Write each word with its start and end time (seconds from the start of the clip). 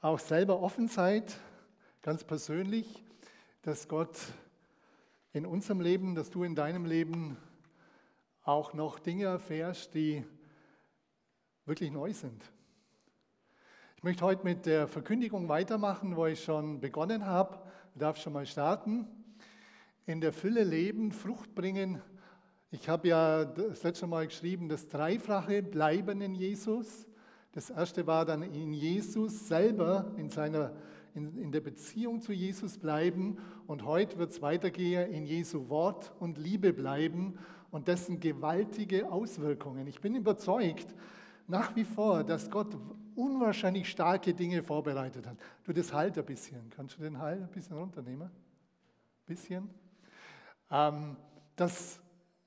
auch 0.00 0.18
selber 0.18 0.60
offen 0.60 0.88
seid, 0.88 1.38
ganz 2.02 2.24
persönlich, 2.24 3.04
dass 3.62 3.88
Gott 3.88 4.18
in 5.32 5.46
unserem 5.46 5.80
Leben, 5.80 6.14
dass 6.14 6.30
du 6.30 6.44
in 6.44 6.54
deinem 6.54 6.84
Leben 6.84 7.36
auch 8.42 8.74
noch 8.74 8.98
Dinge 8.98 9.24
erfährst, 9.24 9.94
die 9.94 10.24
wirklich 11.64 11.90
neu 11.90 12.12
sind. 12.12 12.42
Ich 13.96 14.02
möchte 14.02 14.24
heute 14.24 14.42
mit 14.42 14.66
der 14.66 14.88
Verkündigung 14.88 15.48
weitermachen, 15.48 16.16
wo 16.16 16.26
ich 16.26 16.42
schon 16.42 16.80
begonnen 16.80 17.24
habe. 17.24 17.60
Du 17.94 18.00
darfst 18.00 18.24
schon 18.24 18.32
mal 18.32 18.46
starten. 18.46 19.06
In 20.06 20.20
der 20.20 20.32
Fülle 20.32 20.64
leben, 20.64 21.12
Frucht 21.12 21.54
bringen. 21.54 22.02
Ich 22.72 22.88
habe 22.88 23.06
ja 23.06 23.44
das 23.44 23.84
letzte 23.84 24.08
Mal 24.08 24.26
geschrieben, 24.26 24.68
das 24.68 24.88
Dreifache 24.88 25.62
bleiben 25.62 26.20
in 26.20 26.34
Jesus. 26.34 27.06
Das 27.52 27.68
erste 27.68 28.06
war 28.06 28.24
dann 28.24 28.42
in 28.42 28.72
Jesus 28.72 29.46
selber, 29.46 30.10
in, 30.16 30.30
seiner, 30.30 30.72
in, 31.14 31.36
in 31.38 31.52
der 31.52 31.60
Beziehung 31.60 32.20
zu 32.22 32.32
Jesus 32.32 32.78
bleiben. 32.78 33.36
Und 33.66 33.84
heute 33.84 34.18
wird 34.18 34.32
es 34.32 34.40
weitergehen, 34.40 35.10
in 35.12 35.26
Jesu 35.26 35.68
Wort 35.68 36.12
und 36.18 36.38
Liebe 36.38 36.72
bleiben 36.72 37.38
und 37.70 37.88
dessen 37.88 38.20
gewaltige 38.20 39.10
Auswirkungen. 39.10 39.86
Ich 39.86 40.00
bin 40.00 40.14
überzeugt 40.14 40.94
nach 41.46 41.76
wie 41.76 41.84
vor, 41.84 42.24
dass 42.24 42.50
Gott 42.50 42.74
unwahrscheinlich 43.14 43.90
starke 43.90 44.32
Dinge 44.32 44.62
vorbereitet 44.62 45.26
hat. 45.26 45.36
Du, 45.64 45.74
das 45.74 45.92
halt 45.92 46.16
ein 46.18 46.24
bisschen. 46.24 46.70
Kannst 46.70 46.96
du 46.96 47.02
den 47.02 47.18
Halt 47.18 47.42
ein 47.42 47.50
bisschen 47.50 47.76
runternehmen? 47.76 48.28
Ein 48.28 49.26
bisschen. 49.26 49.70
Ähm, 50.70 51.16
dass 51.56 52.00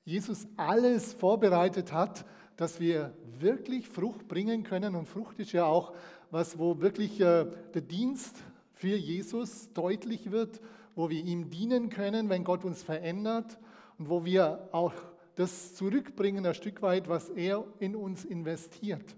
Jesus 0.04 0.46
alles 0.56 1.12
vorbereitet 1.12 1.92
hat, 1.92 2.24
dass 2.56 2.80
wir 2.80 3.12
wirklich 3.38 3.88
Frucht 3.88 4.28
bringen 4.28 4.62
können. 4.62 4.94
Und 4.94 5.06
Frucht 5.06 5.38
ist 5.38 5.52
ja 5.52 5.66
auch 5.66 5.94
was, 6.30 6.58
wo 6.58 6.80
wirklich 6.80 7.20
äh, 7.20 7.46
der 7.74 7.82
Dienst 7.82 8.36
für 8.72 8.96
Jesus 8.96 9.72
deutlich 9.72 10.30
wird, 10.30 10.60
wo 10.94 11.10
wir 11.10 11.22
ihm 11.22 11.50
dienen 11.50 11.90
können, 11.90 12.28
wenn 12.28 12.44
Gott 12.44 12.64
uns 12.64 12.82
verändert 12.82 13.58
und 13.98 14.08
wo 14.08 14.24
wir 14.24 14.68
auch 14.72 14.92
das 15.34 15.74
zurückbringen, 15.74 16.46
ein 16.46 16.54
Stück 16.54 16.80
weit, 16.82 17.08
was 17.08 17.28
er 17.28 17.64
in 17.78 17.94
uns 17.94 18.24
investiert. 18.24 19.14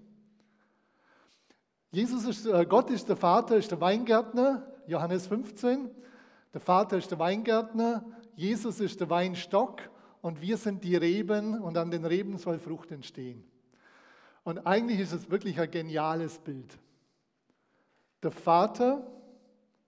Jesus 1.91 2.24
ist, 2.24 2.46
äh, 2.46 2.66
Gott 2.68 2.91
ist 2.91 3.08
der 3.08 3.16
Vater, 3.16 3.56
ist 3.56 3.70
der 3.70 3.80
Weingärtner, 3.80 4.66
Johannes 4.86 5.26
15. 5.28 5.91
Der 6.52 6.60
Vater 6.60 6.98
ist 6.98 7.10
der 7.10 7.18
Weingärtner, 7.18 8.04
Jesus 8.34 8.80
ist 8.80 9.00
der 9.00 9.08
Weinstock 9.10 9.80
und 10.28 10.42
wir 10.42 10.58
sind 10.58 10.84
die 10.84 10.94
Reben 10.94 11.58
und 11.58 11.78
an 11.78 11.90
den 11.90 12.04
Reben 12.04 12.36
soll 12.36 12.58
Frucht 12.58 12.92
entstehen. 12.92 13.42
Und 14.44 14.66
eigentlich 14.66 15.00
ist 15.00 15.14
es 15.14 15.30
wirklich 15.30 15.58
ein 15.58 15.70
geniales 15.70 16.38
Bild. 16.38 16.78
Der 18.22 18.30
Vater, 18.30 19.10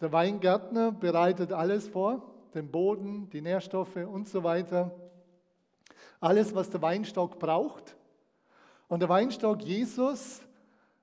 der 0.01 0.13
Weingärtner, 0.13 0.93
bereitet 0.93 1.53
alles 1.53 1.89
vor, 1.89 2.23
den 2.55 2.71
Boden, 2.71 3.29
die 3.29 3.43
Nährstoffe 3.43 3.97
und 3.97 4.31
so 4.31 4.43
weiter. 4.43 4.91
Alles, 6.21 6.55
was 6.55 6.71
der 6.71 6.81
Weinstock 6.81 7.39
braucht. 7.39 7.95
Und 8.89 9.01
der 9.01 9.11
Weinstock 9.11 9.61
Jesus 9.61 10.41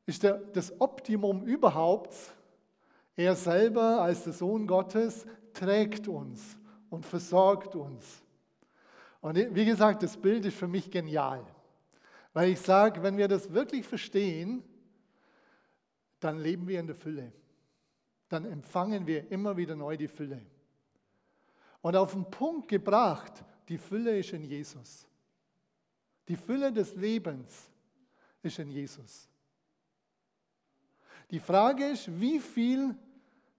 ist 0.07 0.23
der, 0.23 0.39
das 0.53 0.81
Optimum 0.81 1.43
überhaupt. 1.43 2.15
Er 3.15 3.35
selber 3.35 4.01
als 4.01 4.23
der 4.23 4.33
Sohn 4.33 4.65
Gottes 4.65 5.27
trägt 5.53 6.07
uns 6.07 6.57
und 6.89 7.05
versorgt 7.05 7.75
uns. 7.75 8.23
Und 9.21 9.37
wie 9.55 9.65
gesagt, 9.65 10.03
das 10.03 10.17
Bild 10.17 10.45
ist 10.45 10.57
für 10.57 10.67
mich 10.67 10.91
genial. 10.91 11.45
Weil 12.33 12.49
ich 12.49 12.59
sage, 12.59 13.01
wenn 13.01 13.17
wir 13.17 13.27
das 13.27 13.51
wirklich 13.51 13.85
verstehen, 13.85 14.63
dann 16.19 16.37
leben 16.37 16.67
wir 16.67 16.79
in 16.79 16.87
der 16.87 16.95
Fülle. 16.95 17.31
Dann 18.29 18.45
empfangen 18.45 19.07
wir 19.07 19.31
immer 19.31 19.57
wieder 19.57 19.75
neu 19.75 19.97
die 19.97 20.07
Fülle. 20.07 20.41
Und 21.81 21.95
auf 21.95 22.13
den 22.13 22.29
Punkt 22.29 22.67
gebracht, 22.67 23.43
die 23.69 23.77
Fülle 23.77 24.17
ist 24.17 24.33
in 24.33 24.43
Jesus. 24.43 25.07
Die 26.27 26.35
Fülle 26.35 26.71
des 26.71 26.95
Lebens 26.95 27.71
ist 28.41 28.59
in 28.59 28.69
Jesus. 28.69 29.29
Die 31.31 31.39
Frage 31.39 31.85
ist, 31.85 32.19
wie 32.19 32.39
viel 32.39 32.95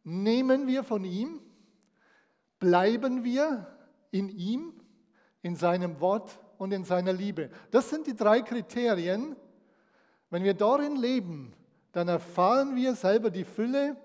nehmen 0.05 0.67
wir 0.67 0.83
von 0.83 1.05
ihm? 1.05 1.41
Bleiben 2.59 3.25
wir 3.25 3.67
in 4.11 4.29
ihm, 4.29 4.78
in 5.43 5.57
seinem 5.57 6.01
Wort 6.01 6.39
und 6.59 6.73
in 6.73 6.85
seiner 6.85 7.13
Liebe? 7.13 7.51
Das 7.71 7.91
sind 7.91 8.07
die 8.07 8.17
drei 8.17 8.43
Kriterien. 8.43 9.37
Wenn 10.31 10.45
wir 10.45 10.55
darin 10.55 10.97
leben, 10.97 11.55
dann 11.93 12.09
erfahren 12.09 12.77
wir 12.77 12.95
selber 12.95 13.31
die 13.31 13.45
Fülle 13.45 13.97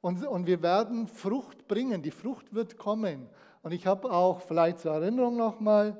und, 0.00 0.24
und 0.26 0.46
wir 0.46 0.62
werden 0.62 1.08
Frucht 1.08 1.66
bringen. 1.66 2.02
Die 2.02 2.10
Frucht 2.10 2.54
wird 2.54 2.78
kommen. 2.78 3.28
Und 3.62 3.72
ich 3.72 3.86
habe 3.86 4.10
auch 4.10 4.40
vielleicht 4.42 4.80
zur 4.80 4.92
Erinnerung 4.92 5.36
nochmal 5.36 5.96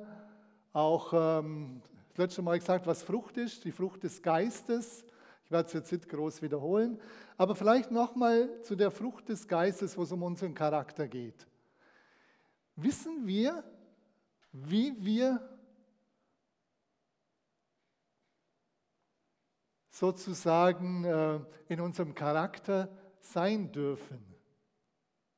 auch 0.71 1.13
ähm, 1.13 1.81
das 2.09 2.17
letzte 2.17 2.41
Mal 2.41 2.59
gesagt, 2.59 2.87
was 2.87 3.03
Frucht 3.03 3.37
ist, 3.37 3.65
die 3.65 3.71
Frucht 3.71 4.03
des 4.03 4.21
Geistes. 4.21 5.03
Ich 5.43 5.51
werde 5.51 5.67
es 5.67 5.73
jetzt 5.73 5.91
nicht 5.91 6.07
groß 6.07 6.41
wiederholen, 6.41 6.99
aber 7.35 7.55
vielleicht 7.55 7.91
nochmal 7.91 8.49
zu 8.61 8.75
der 8.75 8.91
Frucht 8.91 9.29
des 9.29 9.47
Geistes, 9.47 9.97
wo 9.97 10.03
es 10.03 10.11
um 10.11 10.21
unseren 10.21 10.53
Charakter 10.53 11.07
geht. 11.07 11.47
Wissen 12.75 13.25
wir, 13.25 13.63
wie 14.51 14.95
wir 15.03 15.47
sozusagen 19.91 21.03
äh, 21.03 21.39
in 21.67 21.81
unserem 21.81 22.15
Charakter 22.15 22.89
sein 23.19 23.71
dürfen? 23.71 24.23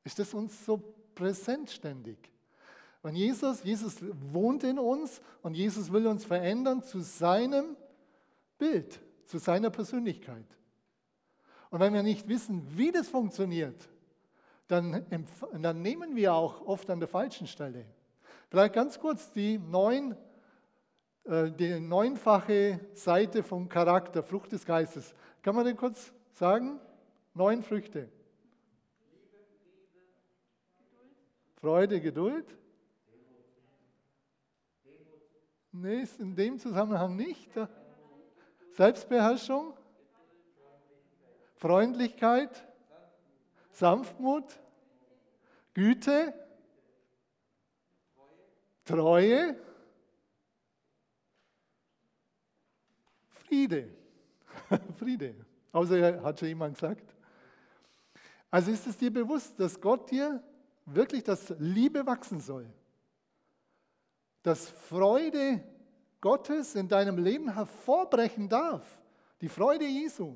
Ist 0.04 0.20
das 0.20 0.34
uns 0.34 0.66
so 0.66 0.78
präsent 1.16 1.70
ständig? 1.70 2.32
Wenn 3.04 3.16
Jesus, 3.16 3.64
Jesus 3.64 3.98
wohnt 4.32 4.64
in 4.64 4.78
uns 4.78 5.22
und 5.42 5.56
Jesus 5.56 5.92
will 5.92 6.06
uns 6.06 6.24
verändern 6.24 6.84
zu 6.84 7.00
seinem 7.00 7.76
Bild, 8.60 9.00
zu 9.26 9.40
seiner 9.40 9.72
Persönlichkeit. 9.72 10.46
Und 11.72 11.80
wenn 11.80 11.94
wir 11.94 12.04
nicht 12.04 12.28
wissen, 12.28 12.62
wie 12.78 12.92
das 12.92 13.08
funktioniert, 13.08 13.90
dann, 14.68 15.06
dann 15.60 15.82
nehmen 15.82 16.16
wir 16.16 16.34
auch 16.34 16.62
oft 16.68 16.90
an 16.90 17.00
der 17.00 17.10
falschen 17.10 17.48
Stelle. 17.48 17.86
Vielleicht 18.52 18.74
ganz 18.74 19.00
kurz 19.00 19.32
die, 19.32 19.58
neun, 19.58 20.14
äh, 21.24 21.52
die 21.52 21.80
neunfache 21.80 22.82
Seite 22.94 23.44
vom 23.44 23.70
Charakter, 23.70 24.24
Frucht 24.24 24.52
des 24.52 24.66
Geistes. 24.66 25.16
Kann 25.42 25.56
man 25.56 25.64
den 25.64 25.78
kurz 25.78 26.12
sagen? 26.34 26.78
Neun 27.34 27.64
Früchte. 27.64 28.10
Freude, 31.62 32.02
Geduld. 32.02 32.46
Nee, 35.72 36.02
ist 36.02 36.20
in 36.20 36.36
dem 36.36 36.60
Zusammenhang 36.60 37.16
nicht. 37.16 37.50
Selbstbeherrschung, 38.72 39.78
Freundlichkeit, 41.56 42.68
Sanftmut, 43.70 44.60
Güte, 45.74 46.34
Treue, 48.84 49.56
Friede. 53.52 53.90
Friede. 54.98 55.36
Außer 55.74 56.24
hat 56.24 56.40
schon 56.40 56.48
jemand 56.48 56.76
gesagt. 56.76 57.16
Also 58.50 58.72
ist 58.72 58.88
es 58.88 58.98
dir 58.98 59.12
bewusst, 59.12 59.60
dass 59.60 59.80
Gott 59.80 60.10
dir 60.10 60.42
wirklich 60.86 61.24
das 61.24 61.54
Liebe 61.60 62.06
wachsen 62.06 62.40
soll? 62.40 62.66
Dass 64.44 64.70
Freude 64.70 65.64
Gottes 66.20 66.76
in 66.76 66.88
deinem 66.88 67.18
Leben 67.18 67.54
hervorbrechen 67.54 68.48
darf? 68.48 68.86
Die 69.42 69.50
Freude 69.50 69.86
Jesu. 69.86 70.36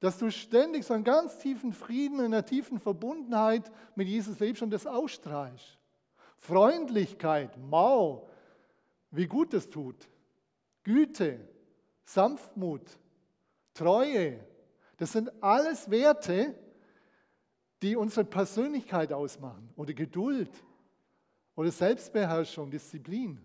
Dass 0.00 0.18
du 0.18 0.30
ständig 0.30 0.84
so 0.84 0.94
einen 0.94 1.04
ganz 1.04 1.38
tiefen 1.38 1.72
Frieden, 1.72 2.18
in 2.18 2.26
einer 2.26 2.44
tiefen 2.44 2.78
Verbundenheit 2.78 3.70
mit 3.94 4.08
Jesus 4.08 4.38
lebst 4.40 4.62
und 4.62 4.70
das 4.70 4.86
ausstrahlst. 4.86 5.78
Freundlichkeit, 6.44 7.56
Mau, 7.56 8.28
wie 9.10 9.26
gut 9.26 9.54
es 9.54 9.70
tut. 9.70 9.96
Güte, 10.82 11.40
Sanftmut, 12.04 12.82
Treue, 13.72 14.44
das 14.98 15.12
sind 15.12 15.32
alles 15.42 15.90
Werte, 15.90 16.54
die 17.80 17.96
unsere 17.96 18.26
Persönlichkeit 18.26 19.10
ausmachen. 19.10 19.70
Oder 19.74 19.94
Geduld 19.94 20.50
oder 21.56 21.70
Selbstbeherrschung, 21.70 22.70
Disziplin. 22.70 23.40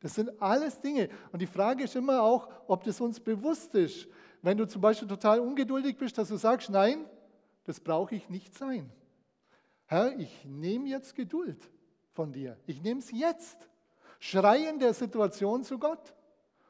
Das 0.00 0.16
sind 0.16 0.42
alles 0.42 0.80
Dinge. 0.80 1.10
Und 1.30 1.40
die 1.40 1.46
Frage 1.46 1.84
ist 1.84 1.94
immer 1.94 2.20
auch, 2.20 2.50
ob 2.66 2.82
das 2.82 3.00
uns 3.00 3.20
bewusst 3.20 3.76
ist. 3.76 4.08
Wenn 4.42 4.58
du 4.58 4.66
zum 4.66 4.80
Beispiel 4.80 5.06
total 5.06 5.38
ungeduldig 5.38 5.96
bist, 5.96 6.18
dass 6.18 6.28
du 6.28 6.36
sagst, 6.36 6.68
nein, 6.68 7.06
das 7.62 7.78
brauche 7.78 8.16
ich 8.16 8.28
nicht 8.28 8.58
sein. 8.58 8.90
Herr, 9.86 10.18
ich 10.18 10.44
nehme 10.44 10.88
jetzt 10.88 11.14
Geduld 11.14 11.70
von 12.14 12.32
dir. 12.32 12.56
Ich 12.66 12.82
nehme 12.82 13.00
es 13.00 13.10
jetzt. 13.10 13.56
Schrei 14.18 14.68
in 14.68 14.78
der 14.78 14.94
Situation 14.94 15.64
zu 15.64 15.78
Gott 15.78 16.14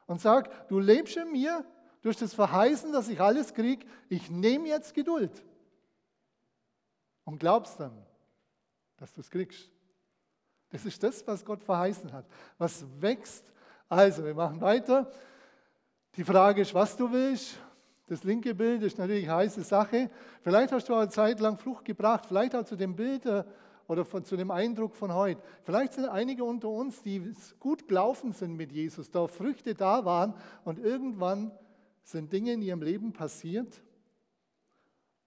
und 0.06 0.20
sag, 0.20 0.68
du 0.68 0.80
lebst 0.80 1.16
in 1.16 1.30
mir, 1.30 1.64
Du 2.04 2.10
hast 2.10 2.20
das 2.20 2.34
verheißen, 2.34 2.92
dass 2.92 3.08
ich 3.08 3.18
alles 3.18 3.54
kriege. 3.54 3.86
Ich 4.10 4.30
nehme 4.30 4.68
jetzt 4.68 4.92
Geduld. 4.92 5.42
Und 7.24 7.38
glaubst 7.38 7.80
dann, 7.80 7.96
dass 8.98 9.10
du 9.14 9.22
es 9.22 9.30
kriegst. 9.30 9.70
Das 10.68 10.84
ist 10.84 11.02
das, 11.02 11.26
was 11.26 11.42
Gott 11.42 11.62
verheißen 11.62 12.12
hat. 12.12 12.26
Was 12.58 12.84
wächst. 13.00 13.50
Also, 13.88 14.22
wir 14.22 14.34
machen 14.34 14.60
weiter. 14.60 15.10
Die 16.16 16.24
Frage 16.24 16.60
ist, 16.60 16.74
was 16.74 16.94
du 16.94 17.10
willst. 17.10 17.58
Das 18.06 18.22
linke 18.22 18.54
Bild 18.54 18.82
ist 18.82 18.98
natürlich 18.98 19.24
eine 19.24 19.36
heiße 19.38 19.62
Sache. 19.62 20.10
Vielleicht 20.42 20.72
hast 20.72 20.86
du 20.90 20.94
eine 20.94 21.08
Zeit 21.08 21.40
lang 21.40 21.56
Flucht 21.56 21.86
gebracht, 21.86 22.26
vielleicht 22.26 22.54
auch 22.54 22.66
zu 22.66 22.76
dem 22.76 22.94
Bild 22.94 23.24
äh, 23.24 23.44
oder 23.86 24.04
von, 24.04 24.24
zu 24.24 24.36
dem 24.36 24.50
Eindruck 24.50 24.94
von 24.94 25.12
heute. 25.12 25.42
Vielleicht 25.62 25.94
sind 25.94 26.06
einige 26.06 26.44
unter 26.44 26.68
uns, 26.68 27.02
die 27.02 27.32
gut 27.58 27.86
gelaufen 27.86 28.32
sind 28.32 28.54
mit 28.54 28.72
Jesus, 28.72 29.10
da 29.10 29.26
Früchte 29.26 29.74
da 29.74 30.04
waren 30.04 30.34
und 30.64 30.78
irgendwann 30.78 31.52
sind 32.02 32.32
Dinge 32.32 32.52
in 32.52 32.62
ihrem 32.62 32.82
Leben 32.82 33.12
passiert, 33.12 33.82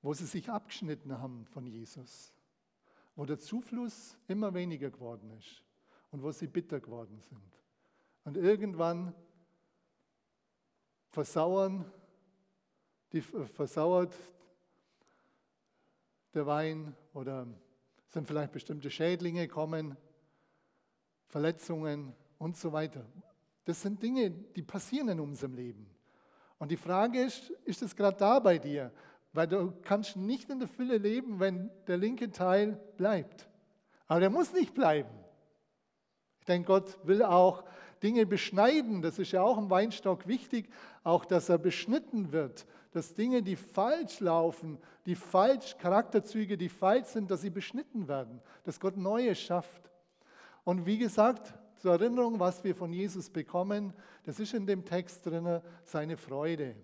wo 0.01 0.13
sie 0.13 0.25
sich 0.25 0.49
abgeschnitten 0.49 1.19
haben 1.19 1.45
von 1.45 1.65
Jesus, 1.65 2.33
wo 3.15 3.25
der 3.25 3.39
Zufluss 3.39 4.17
immer 4.27 4.53
weniger 4.53 4.89
geworden 4.89 5.31
ist 5.37 5.63
und 6.11 6.23
wo 6.23 6.31
sie 6.31 6.47
bitter 6.47 6.79
geworden 6.79 7.19
sind. 7.19 7.41
Und 8.23 8.37
irgendwann 8.37 9.13
versauern, 11.09 11.91
die, 13.11 13.21
versauert 13.21 14.13
der 16.33 16.45
Wein 16.45 16.95
oder 17.13 17.47
sind 18.07 18.27
vielleicht 18.27 18.51
bestimmte 18.51 18.89
Schädlinge 18.89 19.47
kommen, 19.47 19.97
Verletzungen 21.27 22.13
und 22.37 22.57
so 22.57 22.71
weiter. 22.71 23.05
Das 23.65 23.81
sind 23.81 24.01
Dinge, 24.01 24.31
die 24.31 24.63
passieren 24.63 25.09
in 25.09 25.19
unserem 25.19 25.53
Leben. 25.53 25.89
Und 26.57 26.71
die 26.71 26.77
Frage 26.77 27.21
ist, 27.21 27.49
ist 27.65 27.81
es 27.81 27.95
gerade 27.95 28.17
da 28.17 28.39
bei 28.39 28.57
dir? 28.57 28.91
Weil 29.33 29.47
du 29.47 29.73
kannst 29.83 30.15
nicht 30.15 30.49
in 30.49 30.59
der 30.59 30.67
Fülle 30.67 30.97
leben, 30.97 31.39
wenn 31.39 31.69
der 31.85 31.97
linke 31.97 32.31
Teil 32.31 32.79
bleibt. 32.95 33.47
Aber 34.07 34.21
der 34.21 34.29
muss 34.29 34.53
nicht 34.53 34.73
bleiben. 34.73 35.09
Ich 36.39 36.45
denke, 36.45 36.67
Gott 36.67 36.97
will 37.05 37.23
auch 37.23 37.65
Dinge 38.01 38.25
beschneiden. 38.25 39.01
Das 39.01 39.19
ist 39.19 39.33
ja 39.33 39.41
auch 39.41 39.57
im 39.57 39.69
Weinstock 39.69 40.27
wichtig, 40.27 40.69
auch 41.03 41.25
dass 41.25 41.49
er 41.49 41.57
beschnitten 41.57 42.31
wird. 42.31 42.65
Dass 42.91 43.13
Dinge, 43.13 43.43
die 43.43 43.55
falsch 43.55 44.19
laufen, 44.19 44.77
die 45.05 45.15
falsch, 45.15 45.77
Charakterzüge, 45.77 46.57
die 46.57 46.69
falsch 46.69 47.07
sind, 47.07 47.29
dass 47.29 47.41
sie 47.41 47.49
beschnitten 47.49 48.07
werden. 48.07 48.41
Dass 48.63 48.79
Gott 48.79 48.97
Neue 48.97 49.35
schafft. 49.35 49.89
Und 50.63 50.85
wie 50.85 50.97
gesagt, 50.97 51.53
zur 51.77 51.93
Erinnerung, 51.93 52.39
was 52.39 52.63
wir 52.63 52.75
von 52.75 52.91
Jesus 52.91 53.29
bekommen, 53.29 53.93
das 54.23 54.39
ist 54.39 54.53
in 54.53 54.65
dem 54.65 54.83
Text 54.83 55.25
drin, 55.25 55.61
seine 55.83 56.17
Freude, 56.17 56.75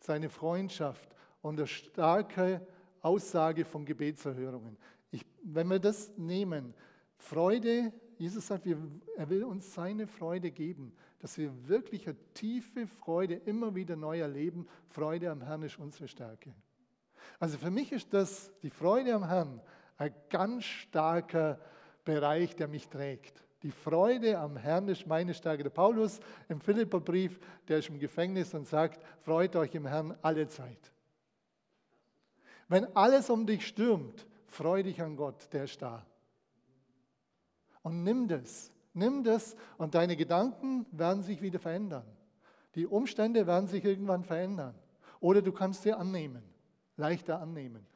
seine 0.00 0.28
Freundschaft 0.28 1.08
und 1.42 1.58
eine 1.58 1.66
starke 1.66 2.66
Aussage 3.02 3.64
von 3.64 3.84
Gebetserhörungen. 3.84 4.76
Ich, 5.10 5.24
wenn 5.42 5.68
wir 5.68 5.78
das 5.78 6.16
nehmen, 6.16 6.74
Freude, 7.16 7.92
Jesus 8.18 8.46
sagt, 8.46 8.64
wir, 8.64 8.78
er 9.16 9.28
will 9.28 9.44
uns 9.44 9.74
seine 9.74 10.06
Freude 10.06 10.50
geben, 10.50 10.92
dass 11.18 11.36
wir 11.36 11.68
wirklich 11.68 12.06
eine 12.06 12.16
tiefe 12.34 12.86
Freude 12.86 13.34
immer 13.34 13.74
wieder 13.74 13.96
neu 13.96 14.20
erleben. 14.20 14.66
Freude 14.88 15.30
am 15.30 15.42
Herrn 15.42 15.62
ist 15.62 15.78
unsere 15.78 16.08
Stärke. 16.08 16.54
Also 17.38 17.58
für 17.58 17.70
mich 17.70 17.92
ist 17.92 18.12
das, 18.14 18.52
die 18.62 18.70
Freude 18.70 19.14
am 19.14 19.26
Herrn, 19.26 19.60
ein 19.98 20.14
ganz 20.30 20.64
starker 20.64 21.60
Bereich, 22.04 22.56
der 22.56 22.68
mich 22.68 22.88
trägt. 22.88 23.44
Die 23.62 23.70
Freude 23.70 24.38
am 24.38 24.56
Herrn 24.56 24.88
ist 24.88 25.06
meine 25.06 25.34
Stärke. 25.34 25.62
Der 25.62 25.70
Paulus 25.70 26.20
im 26.48 26.60
Philipperbrief, 26.60 27.40
der 27.68 27.78
ist 27.78 27.88
im 27.88 27.98
Gefängnis 27.98 28.54
und 28.54 28.66
sagt, 28.66 29.02
freut 29.22 29.56
euch 29.56 29.74
im 29.74 29.86
Herrn 29.86 30.16
alle 30.22 30.46
Zeit. 30.48 30.92
Wenn 32.68 32.84
alles 32.96 33.30
um 33.30 33.46
dich 33.46 33.66
stürmt, 33.66 34.26
freu 34.46 34.82
dich 34.82 35.02
an 35.02 35.16
Gott, 35.16 35.52
der 35.52 35.64
ist 35.64 35.80
da. 35.80 36.04
Und 37.86 38.02
nimm 38.02 38.26
das, 38.26 38.72
nimm 38.94 39.22
das 39.22 39.54
und 39.78 39.94
deine 39.94 40.16
Gedanken 40.16 40.86
werden 40.90 41.22
sich 41.22 41.40
wieder 41.40 41.60
verändern. 41.60 42.02
Die 42.74 42.84
Umstände 42.84 43.46
werden 43.46 43.68
sich 43.68 43.84
irgendwann 43.84 44.24
verändern. 44.24 44.74
Oder 45.20 45.40
du 45.40 45.52
kannst 45.52 45.82
sie 45.84 45.92
annehmen, 45.92 46.42
leichter 46.96 47.40
annehmen. 47.40 47.86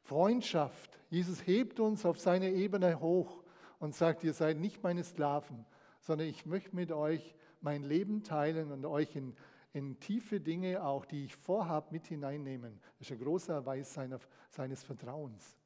Freundschaft. 0.00 0.98
Jesus 1.10 1.46
hebt 1.46 1.80
uns 1.80 2.06
auf 2.06 2.18
seine 2.18 2.50
Ebene 2.50 2.98
hoch 2.98 3.44
und 3.78 3.94
sagt, 3.94 4.24
ihr 4.24 4.32
seid 4.32 4.56
nicht 4.56 4.82
meine 4.82 5.04
Sklaven, 5.04 5.66
sondern 6.00 6.28
ich 6.28 6.46
möchte 6.46 6.74
mit 6.74 6.90
euch 6.90 7.34
mein 7.60 7.82
Leben 7.82 8.22
teilen 8.22 8.72
und 8.72 8.86
euch 8.86 9.14
in, 9.16 9.36
in 9.74 10.00
tiefe 10.00 10.40
Dinge, 10.40 10.82
auch 10.82 11.04
die 11.04 11.26
ich 11.26 11.36
vorhabe, 11.36 11.88
mit 11.90 12.06
hineinnehmen. 12.06 12.80
Das 12.98 13.10
ist 13.10 13.12
ein 13.12 13.22
großer 13.22 13.52
Erweis 13.52 13.92
seiner, 13.92 14.18
seines 14.48 14.82
Vertrauens. 14.82 15.58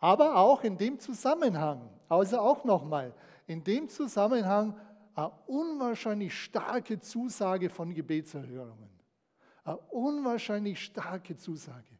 Aber 0.00 0.36
auch 0.36 0.64
in 0.64 0.76
dem 0.76 0.98
Zusammenhang, 0.98 1.88
also 2.08 2.40
auch 2.40 2.64
nochmal, 2.64 3.14
in 3.46 3.62
dem 3.62 3.88
Zusammenhang 3.88 4.78
eine 5.14 5.30
unwahrscheinlich 5.46 6.34
starke 6.34 6.98
Zusage 6.98 7.70
von 7.70 7.94
Gebetserhörungen. 7.94 8.90
Eine 9.64 9.76
unwahrscheinlich 9.90 10.82
starke 10.82 11.36
Zusage. 11.36 11.98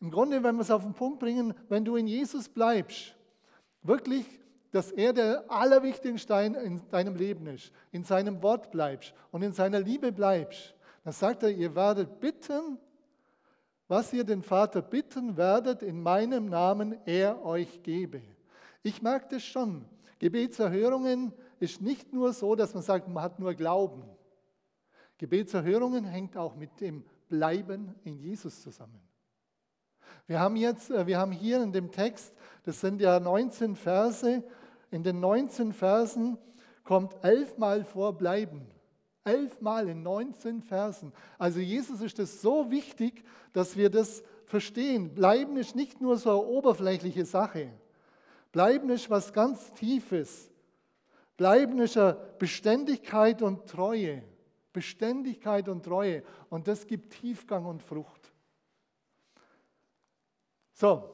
Im 0.00 0.10
Grunde, 0.10 0.42
wenn 0.42 0.56
wir 0.56 0.62
es 0.62 0.70
auf 0.70 0.82
den 0.82 0.94
Punkt 0.94 1.20
bringen, 1.20 1.54
wenn 1.68 1.84
du 1.84 1.96
in 1.96 2.06
Jesus 2.06 2.48
bleibst, 2.48 3.14
Wirklich, 3.82 4.26
dass 4.70 4.90
er 4.90 5.12
der 5.12 5.50
allerwichtigste 5.50 6.18
Stein 6.18 6.54
in 6.54 6.86
deinem 6.90 7.16
Leben 7.16 7.46
ist, 7.46 7.72
in 7.90 8.04
seinem 8.04 8.42
Wort 8.42 8.70
bleibst 8.70 9.14
und 9.30 9.42
in 9.42 9.52
seiner 9.52 9.80
Liebe 9.80 10.12
bleibst. 10.12 10.74
Dann 11.04 11.12
sagt 11.12 11.42
er, 11.42 11.50
ihr 11.50 11.74
werdet 11.74 12.20
bitten, 12.20 12.78
was 13.88 14.12
ihr 14.12 14.24
den 14.24 14.42
Vater 14.42 14.82
bitten 14.82 15.36
werdet, 15.36 15.82
in 15.82 16.02
meinem 16.02 16.46
Namen 16.46 16.96
er 17.06 17.44
euch 17.44 17.82
gebe. 17.82 18.20
Ich 18.82 19.02
mag 19.02 19.28
das 19.30 19.42
schon. 19.42 19.86
Gebetserhörungen 20.18 21.32
ist 21.58 21.80
nicht 21.80 22.12
nur 22.12 22.32
so, 22.32 22.54
dass 22.54 22.74
man 22.74 22.82
sagt, 22.82 23.08
man 23.08 23.22
hat 23.22 23.38
nur 23.38 23.54
Glauben. 23.54 24.04
Gebetserhörungen 25.16 26.04
hängt 26.04 26.36
auch 26.36 26.54
mit 26.54 26.80
dem 26.80 27.04
Bleiben 27.28 27.94
in 28.04 28.18
Jesus 28.18 28.62
zusammen. 28.62 29.00
Wir 30.26 30.40
haben 30.40 30.56
jetzt, 30.56 30.90
äh, 30.90 31.06
wir 31.06 31.18
haben 31.18 31.32
hier 31.32 31.62
in 31.62 31.72
dem 31.72 31.90
Text, 31.90 32.34
das 32.64 32.80
sind 32.80 33.00
ja 33.00 33.18
19 33.18 33.76
Verse, 33.76 34.42
in 34.90 35.02
den 35.02 35.20
19 35.20 35.72
Versen 35.72 36.38
kommt 36.84 37.16
elfmal 37.22 37.84
vor 37.84 38.16
bleiben. 38.16 38.66
Elfmal 39.28 39.88
in 39.88 40.02
19 40.02 40.62
Versen. 40.62 41.12
Also 41.38 41.60
Jesus 41.60 42.00
ist 42.00 42.18
es 42.18 42.42
so 42.42 42.70
wichtig, 42.70 43.24
dass 43.52 43.76
wir 43.76 43.90
das 43.90 44.22
verstehen. 44.46 45.14
Bleiben 45.14 45.56
ist 45.56 45.76
nicht 45.76 46.00
nur 46.00 46.16
so 46.16 46.30
eine 46.30 46.48
oberflächliche 46.48 47.24
Sache. 47.24 47.70
Bleiben 48.52 48.90
ist 48.90 49.10
was 49.10 49.32
ganz 49.32 49.72
Tiefes. 49.74 50.50
Bleiben 51.36 51.78
ist 51.78 51.96
eine 51.96 52.18
Beständigkeit 52.38 53.42
und 53.42 53.68
Treue. 53.68 54.22
Beständigkeit 54.72 55.68
und 55.68 55.84
Treue. 55.84 56.22
Und 56.50 56.66
das 56.66 56.86
gibt 56.86 57.12
Tiefgang 57.12 57.66
und 57.66 57.82
Frucht. 57.82 58.32
So, 60.72 61.10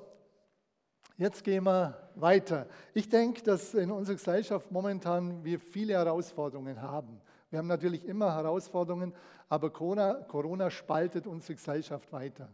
jetzt 1.17 1.43
gehen 1.43 1.65
wir 1.65 2.11
weiter. 2.15 2.67
Ich 2.93 3.09
denke, 3.09 3.43
dass 3.43 3.75
in 3.75 3.91
unserer 3.91 4.17
Gesellschaft 4.17 4.71
momentan 4.71 5.43
wir 5.45 5.59
viele 5.59 5.95
Herausforderungen 5.95 6.81
haben. 6.81 7.21
Wir 7.55 7.59
haben 7.59 7.69
natürlich 7.69 8.05
immer 8.05 8.35
Herausforderungen, 8.35 9.15
aber 9.49 9.71
Corona, 9.71 10.15
Corona 10.15 10.71
spaltet 10.71 11.29
unsere 11.29 11.55
Gesellschaft 11.55 12.13
weiter. 12.13 12.49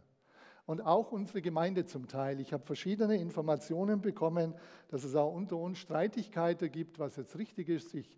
Und 0.66 0.82
auch 0.82 1.10
unsere 1.10 1.40
Gemeinde 1.40 1.86
zum 1.86 2.06
Teil. 2.06 2.38
Ich 2.38 2.52
habe 2.52 2.66
verschiedene 2.66 3.16
Informationen 3.16 4.02
bekommen, 4.02 4.54
dass 4.88 5.04
es 5.04 5.14
auch 5.14 5.32
unter 5.32 5.56
uns 5.56 5.78
Streitigkeiten 5.78 6.70
gibt, 6.70 6.98
was 6.98 7.16
jetzt 7.16 7.38
richtig 7.38 7.70
ist, 7.70 7.88
sich, 7.88 8.14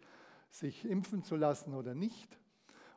sich 0.51 0.85
impfen 0.85 1.23
zu 1.23 1.37
lassen 1.37 1.73
oder 1.73 1.95
nicht. 1.95 2.37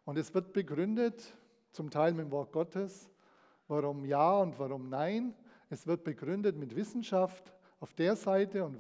Und 0.04 0.18
es 0.18 0.34
wird 0.34 0.52
begründet, 0.52 1.24
zum 1.72 1.92
Teil 1.92 2.14
mit 2.14 2.26
dem 2.26 2.32
Wort 2.32 2.54
Gottes, 2.54 3.08
warum 3.68 4.04
ja 4.04 4.40
und 4.40 4.58
warum 4.58 4.90
nein. 4.90 5.36
Es 5.70 5.86
wird 5.86 6.04
begründet 6.04 6.58
mit 6.58 6.76
Wissenschaft 6.76 7.54
auf 7.80 7.94
der 7.94 8.16
Seite 8.16 8.66
und 8.66 8.80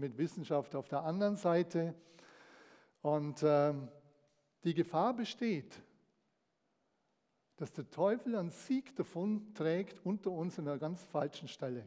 mit 0.00 0.16
Wissenschaft 0.16 0.74
auf 0.74 0.88
der 0.88 1.04
anderen 1.04 1.36
Seite. 1.36 1.94
Und 3.02 3.42
ähm, 3.44 3.88
die 4.64 4.74
Gefahr 4.74 5.14
besteht, 5.14 5.80
dass 7.56 7.72
der 7.72 7.90
Teufel 7.90 8.36
einen 8.36 8.50
Sieg 8.50 8.94
davon 8.96 9.52
trägt 9.54 10.04
unter 10.04 10.30
uns 10.30 10.58
an 10.58 10.68
einer 10.68 10.78
ganz 10.78 11.02
falschen 11.04 11.48
Stelle. 11.48 11.84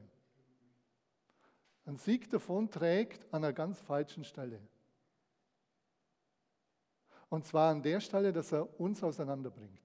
Einen 1.85 1.97
Sieg 1.97 2.29
davon 2.29 2.69
trägt 2.69 3.23
an 3.33 3.43
einer 3.43 3.53
ganz 3.53 3.79
falschen 3.79 4.23
Stelle. 4.23 4.59
Und 7.29 7.45
zwar 7.45 7.71
an 7.71 7.81
der 7.81 8.01
Stelle, 8.01 8.33
dass 8.33 8.51
er 8.51 8.79
uns 8.79 9.01
auseinanderbringt. 9.03 9.79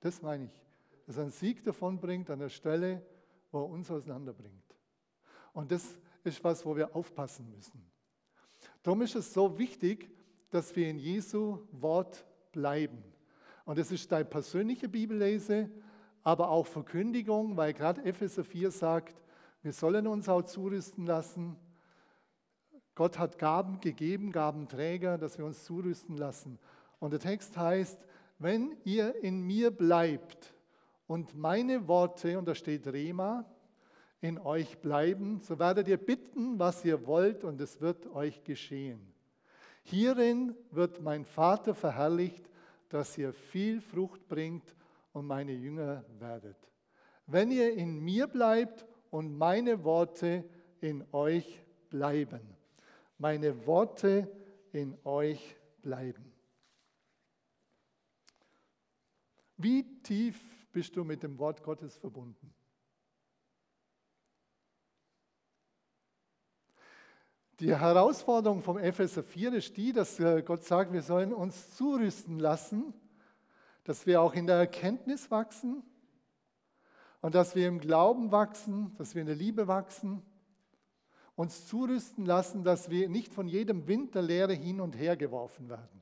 Das 0.00 0.22
meine 0.22 0.44
ich 0.44 0.62
dass 1.10 1.16
er 1.16 1.24
einen 1.24 1.32
Sieg 1.32 1.64
davon 1.64 1.98
bringt 1.98 2.30
an 2.30 2.38
der 2.38 2.48
Stelle, 2.48 3.04
wo 3.50 3.62
er 3.62 3.68
uns 3.68 3.90
auseinanderbringt. 3.90 4.76
Und 5.52 5.72
das 5.72 5.98
ist 6.22 6.44
was, 6.44 6.64
wo 6.64 6.76
wir 6.76 6.94
aufpassen 6.94 7.50
müssen. 7.50 7.84
Darum 8.84 9.02
ist 9.02 9.16
es 9.16 9.34
so 9.34 9.58
wichtig, 9.58 10.08
dass 10.50 10.74
wir 10.76 10.88
in 10.88 10.98
Jesu 10.98 11.58
Wort 11.72 12.24
bleiben. 12.52 13.02
Und 13.64 13.78
das 13.78 13.92
ist 13.92 14.10
deine 14.10 14.24
persönliche 14.24 14.88
Bibellese, 14.88 15.70
aber 16.22 16.50
auch 16.50 16.66
Verkündigung, 16.66 17.56
weil 17.56 17.72
gerade 17.72 18.04
Epheser 18.04 18.44
4 18.44 18.70
sagt, 18.70 19.22
wir 19.62 19.72
sollen 19.72 20.06
uns 20.06 20.28
auch 20.28 20.42
zurüsten 20.42 21.06
lassen. 21.06 21.56
Gott 22.94 23.18
hat 23.18 23.38
Gaben 23.38 23.80
gegeben, 23.80 24.32
Gabenträger, 24.32 25.18
dass 25.18 25.38
wir 25.38 25.44
uns 25.44 25.64
zurüsten 25.64 26.16
lassen. 26.16 26.58
Und 26.98 27.12
der 27.12 27.20
Text 27.20 27.56
heißt, 27.56 27.98
wenn 28.38 28.76
ihr 28.84 29.14
in 29.22 29.42
mir 29.42 29.70
bleibt 29.70 30.54
und 31.06 31.36
meine 31.36 31.88
Worte, 31.88 32.38
und 32.38 32.46
da 32.46 32.54
steht 32.54 32.86
Rema, 32.86 33.44
in 34.20 34.38
euch 34.38 34.78
bleiben, 34.78 35.40
so 35.40 35.58
werdet 35.58 35.88
ihr 35.88 35.96
bitten, 35.96 36.58
was 36.58 36.84
ihr 36.84 37.06
wollt, 37.06 37.44
und 37.44 37.60
es 37.60 37.80
wird 37.80 38.06
euch 38.14 38.44
geschehen. 38.44 39.09
Hierin 39.90 40.54
wird 40.70 41.02
mein 41.02 41.24
Vater 41.24 41.74
verherrlicht, 41.74 42.48
dass 42.88 43.18
ihr 43.18 43.32
viel 43.32 43.80
Frucht 43.80 44.28
bringt 44.28 44.74
und 45.12 45.26
meine 45.26 45.52
Jünger 45.52 46.04
werdet. 46.20 46.56
Wenn 47.26 47.50
ihr 47.50 47.74
in 47.74 47.98
mir 47.98 48.28
bleibt 48.28 48.86
und 49.10 49.36
meine 49.36 49.82
Worte 49.82 50.44
in 50.80 51.04
euch 51.12 51.60
bleiben. 51.88 52.56
Meine 53.18 53.66
Worte 53.66 54.30
in 54.72 54.96
euch 55.04 55.56
bleiben. 55.82 56.32
Wie 59.56 60.00
tief 60.02 60.40
bist 60.72 60.96
du 60.96 61.04
mit 61.04 61.22
dem 61.22 61.36
Wort 61.38 61.62
Gottes 61.62 61.96
verbunden? 61.96 62.54
Die 67.60 67.76
Herausforderung 67.76 68.62
vom 68.62 68.78
Epheser 68.78 69.22
4 69.22 69.52
ist 69.52 69.76
die, 69.76 69.92
dass 69.92 70.18
äh, 70.18 70.40
Gott 70.40 70.64
sagt, 70.64 70.94
wir 70.94 71.02
sollen 71.02 71.34
uns 71.34 71.76
zurüsten 71.76 72.38
lassen, 72.38 72.94
dass 73.84 74.06
wir 74.06 74.22
auch 74.22 74.32
in 74.32 74.46
der 74.46 74.56
Erkenntnis 74.56 75.30
wachsen 75.30 75.82
und 77.20 77.34
dass 77.34 77.54
wir 77.54 77.68
im 77.68 77.78
Glauben 77.78 78.32
wachsen, 78.32 78.94
dass 78.96 79.14
wir 79.14 79.20
in 79.20 79.26
der 79.26 79.36
Liebe 79.36 79.68
wachsen, 79.68 80.22
uns 81.36 81.66
zurüsten 81.66 82.24
lassen, 82.24 82.64
dass 82.64 82.88
wir 82.88 83.10
nicht 83.10 83.30
von 83.30 83.46
jedem 83.46 83.86
Wind 83.86 84.14
der 84.14 84.22
Lehre 84.22 84.54
hin 84.54 84.80
und 84.80 84.96
her 84.96 85.18
geworfen 85.18 85.68
werden. 85.68 86.00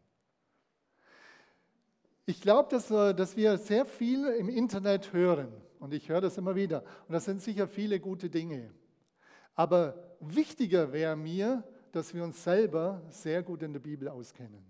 Ich 2.25 2.41
glaube, 2.41 2.69
dass, 2.71 2.89
äh, 2.93 3.15
dass 3.15 3.37
wir 3.37 3.59
sehr 3.59 3.85
viel 3.85 4.27
im 4.27 4.49
Internet 4.49 5.13
hören 5.13 5.53
und 5.81 5.93
ich 5.93 6.09
höre 6.09 6.21
das 6.21 6.39
immer 6.39 6.55
wieder 6.55 6.85
und 7.09 7.15
das 7.15 7.25
sind 7.25 7.43
sicher 7.43 7.67
viele 7.67 7.99
gute 7.99 8.31
Dinge. 8.31 8.71
Aber 9.59 9.97
wichtiger 10.21 10.93
wäre 10.93 11.17
mir, 11.17 11.65
dass 11.91 12.15
wir 12.15 12.23
uns 12.23 12.45
selber 12.45 13.03
sehr 13.09 13.43
gut 13.43 13.61
in 13.65 13.73
der 13.73 13.81
Bibel 13.81 14.09
auskennen. 14.09 14.65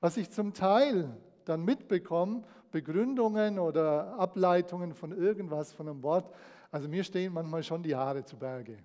Was 0.00 0.16
ich 0.16 0.28
zum 0.28 0.52
Teil 0.52 1.16
dann 1.44 1.64
mitbekomme, 1.64 2.42
Begründungen 2.72 3.60
oder 3.60 4.18
Ableitungen 4.18 4.92
von 4.92 5.12
irgendwas, 5.12 5.72
von 5.72 5.88
einem 5.88 6.02
Wort, 6.02 6.34
also 6.72 6.88
mir 6.88 7.04
stehen 7.04 7.32
manchmal 7.32 7.62
schon 7.62 7.80
die 7.80 7.94
Haare 7.94 8.24
zu 8.24 8.36
Berge. 8.36 8.76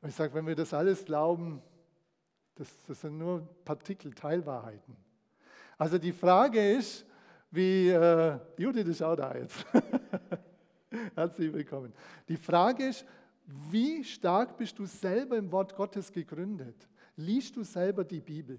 Und 0.00 0.08
ich 0.08 0.14
sage, 0.14 0.32
wenn 0.32 0.46
wir 0.46 0.56
das 0.56 0.72
alles 0.72 1.04
glauben, 1.04 1.60
das, 2.54 2.74
das 2.86 3.02
sind 3.02 3.18
nur 3.18 3.46
Partikel, 3.62 4.14
Teilwahrheiten. 4.14 4.96
Also 5.76 5.98
die 5.98 6.12
Frage 6.12 6.76
ist, 6.76 7.04
wie, 7.50 7.90
äh, 7.90 8.38
Judith 8.56 8.88
ist 8.88 9.02
auch 9.02 9.16
da 9.16 9.34
jetzt. 9.34 9.66
Herzlich 11.14 11.52
willkommen. 11.52 11.92
Die 12.28 12.36
Frage 12.36 12.86
ist, 12.88 13.04
wie 13.70 14.04
stark 14.04 14.56
bist 14.56 14.78
du 14.78 14.86
selber 14.86 15.36
im 15.36 15.50
Wort 15.52 15.76
Gottes 15.76 16.12
gegründet? 16.12 16.88
Liest 17.16 17.56
du 17.56 17.62
selber 17.62 18.04
die 18.04 18.20
Bibel? 18.20 18.58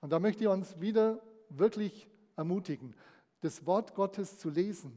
Und 0.00 0.10
da 0.10 0.18
möchte 0.18 0.44
ich 0.44 0.48
uns 0.48 0.78
wieder 0.80 1.20
wirklich 1.48 2.08
ermutigen, 2.36 2.94
das 3.40 3.64
Wort 3.64 3.94
Gottes 3.94 4.38
zu 4.38 4.50
lesen. 4.50 4.92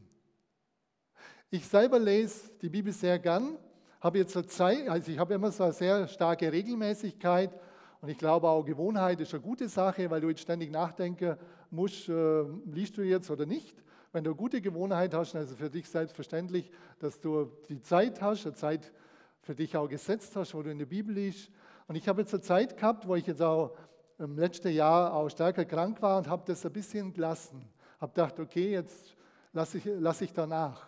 Ich 1.49 1.65
selber 1.67 1.99
lese 1.99 2.49
die 2.61 2.69
Bibel 2.69 2.93
sehr 2.93 3.19
gern, 3.19 3.57
habe 3.99 4.19
jetzt 4.19 4.33
zur 4.33 4.47
Zeit, 4.47 4.87
also 4.87 5.11
ich 5.11 5.19
habe 5.19 5.33
immer 5.33 5.51
so 5.51 5.63
eine 5.63 5.73
sehr 5.73 6.07
starke 6.07 6.51
Regelmäßigkeit 6.51 7.51
und 8.01 8.09
ich 8.09 8.17
glaube 8.17 8.47
auch 8.47 8.63
Gewohnheit 8.63 9.19
ist 9.21 9.33
eine 9.33 9.43
gute 9.43 9.69
Sache, 9.69 10.09
weil 10.09 10.21
du 10.21 10.29
jetzt 10.29 10.41
ständig 10.41 10.71
nachdenken 10.71 11.37
musst, 11.69 12.09
äh, 12.09 12.43
liest 12.65 12.97
du 12.97 13.03
jetzt 13.03 13.29
oder 13.29 13.45
nicht. 13.45 13.75
Wenn 14.11 14.23
du 14.23 14.31
eine 14.31 14.37
gute 14.37 14.61
Gewohnheit 14.61 15.13
hast, 15.13 15.35
also 15.35 15.55
für 15.55 15.69
dich 15.69 15.87
selbstverständlich, 15.87 16.69
dass 16.99 17.19
du 17.19 17.45
die 17.69 17.81
Zeit 17.81 18.21
hast, 18.21 18.45
eine 18.45 18.55
Zeit 18.55 18.91
für 19.41 19.55
dich 19.55 19.77
auch 19.77 19.87
gesetzt 19.87 20.35
hast, 20.35 20.53
wo 20.53 20.61
du 20.61 20.69
in 20.69 20.79
der 20.79 20.85
Bibel 20.85 21.15
liest. 21.15 21.49
Und 21.87 21.95
ich 21.95 22.07
habe 22.07 22.21
jetzt 22.21 22.33
eine 22.33 22.43
Zeit 22.43 22.77
gehabt, 22.77 23.07
wo 23.07 23.15
ich 23.15 23.25
jetzt 23.25 23.41
auch 23.41 23.75
im 24.17 24.37
letzten 24.37 24.71
Jahr 24.71 25.13
auch 25.13 25.29
stärker 25.29 25.65
krank 25.65 26.01
war 26.01 26.17
und 26.17 26.27
habe 26.27 26.43
das 26.45 26.65
ein 26.65 26.73
bisschen 26.73 27.13
gelassen. 27.13 27.65
Habe 27.99 28.11
gedacht, 28.11 28.39
okay, 28.39 28.71
jetzt 28.71 29.15
lasse 29.53 29.77
ich, 29.77 29.85
lass 29.85 30.21
ich 30.21 30.33
danach. 30.33 30.87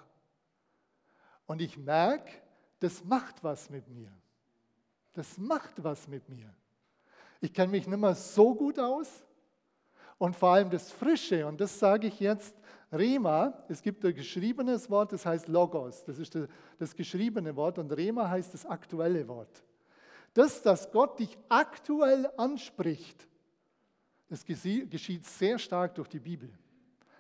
Und 1.46 1.62
ich 1.62 1.78
merke, 1.78 2.32
das 2.80 3.04
macht 3.04 3.44
was 3.44 3.70
mit 3.70 3.88
mir. 3.88 4.12
Das 5.14 5.38
macht 5.38 5.84
was 5.84 6.08
mit 6.08 6.28
mir. 6.28 6.54
Ich 7.40 7.54
kenne 7.54 7.72
mich 7.72 7.88
nicht 7.88 8.00
mehr 8.00 8.16
so 8.16 8.54
gut 8.54 8.80
aus. 8.80 9.24
Und 10.18 10.36
vor 10.36 10.50
allem 10.50 10.70
das 10.70 10.92
Frische, 10.92 11.46
und 11.48 11.60
das 11.60 11.80
sage 11.80 12.08
ich 12.08 12.20
jetzt, 12.20 12.56
Rema, 12.94 13.54
es 13.68 13.82
gibt 13.82 14.06
ein 14.06 14.14
geschriebenes 14.14 14.90
Wort, 14.90 15.12
das 15.12 15.26
heißt 15.26 15.48
Logos, 15.48 16.04
das 16.04 16.20
ist 16.20 16.38
das 16.78 16.96
geschriebene 16.96 17.56
Wort 17.56 17.80
und 17.80 17.92
Rema 17.92 18.30
heißt 18.30 18.54
das 18.54 18.66
aktuelle 18.66 19.28
Wort. 19.28 19.64
Das, 20.34 20.62
dass 20.62 20.92
Gott 20.92 21.20
dich 21.20 21.38
aktuell 21.50 22.30
anspricht, 22.38 23.28
das 24.30 24.46
geschieht 24.46 25.26
sehr 25.26 25.60
stark 25.60 25.96
durch 25.96 26.08
die 26.08 26.20
Bibel. 26.20 26.50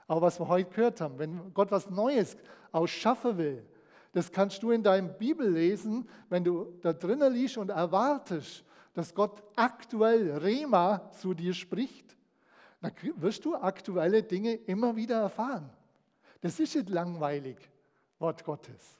Aber 0.07 0.21
was 0.21 0.39
wir 0.39 0.47
heute 0.47 0.69
gehört 0.69 1.01
haben, 1.01 1.19
wenn 1.19 1.53
Gott 1.53 1.71
was 1.71 1.89
Neues 1.89 2.37
ausschaffen 2.71 3.37
will, 3.37 3.65
das 4.11 4.31
kannst 4.31 4.61
du 4.61 4.71
in 4.71 4.83
deinem 4.83 5.17
Bibel 5.17 5.49
lesen, 5.49 6.07
wenn 6.29 6.43
du 6.43 6.77
da 6.81 6.93
drinnen 6.93 7.33
liest 7.33 7.57
und 7.57 7.69
erwartest, 7.69 8.63
dass 8.93 9.13
Gott 9.13 9.41
aktuell 9.55 10.37
Rema 10.37 11.11
zu 11.11 11.33
dir 11.33 11.53
spricht 11.53 12.15
dann 12.83 12.91
wirst 13.15 13.45
du 13.45 13.55
aktuelle 13.55 14.21
Dinge 14.21 14.55
immer 14.55 14.95
wieder 14.95 15.21
erfahren. 15.21 15.69
Das 16.41 16.59
ist 16.59 16.75
nicht 16.75 16.89
langweilig, 16.89 17.57
Wort 18.19 18.43
Gottes. 18.43 18.97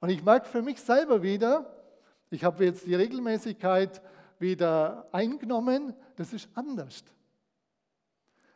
Und 0.00 0.10
ich 0.10 0.22
merke 0.22 0.46
für 0.46 0.60
mich 0.60 0.78
selber 0.78 1.22
wieder, 1.22 1.74
ich 2.28 2.44
habe 2.44 2.66
jetzt 2.66 2.86
die 2.86 2.94
Regelmäßigkeit 2.94 4.02
wieder 4.38 5.08
eingenommen, 5.12 5.94
das 6.16 6.34
ist 6.34 6.48
anders. 6.54 7.04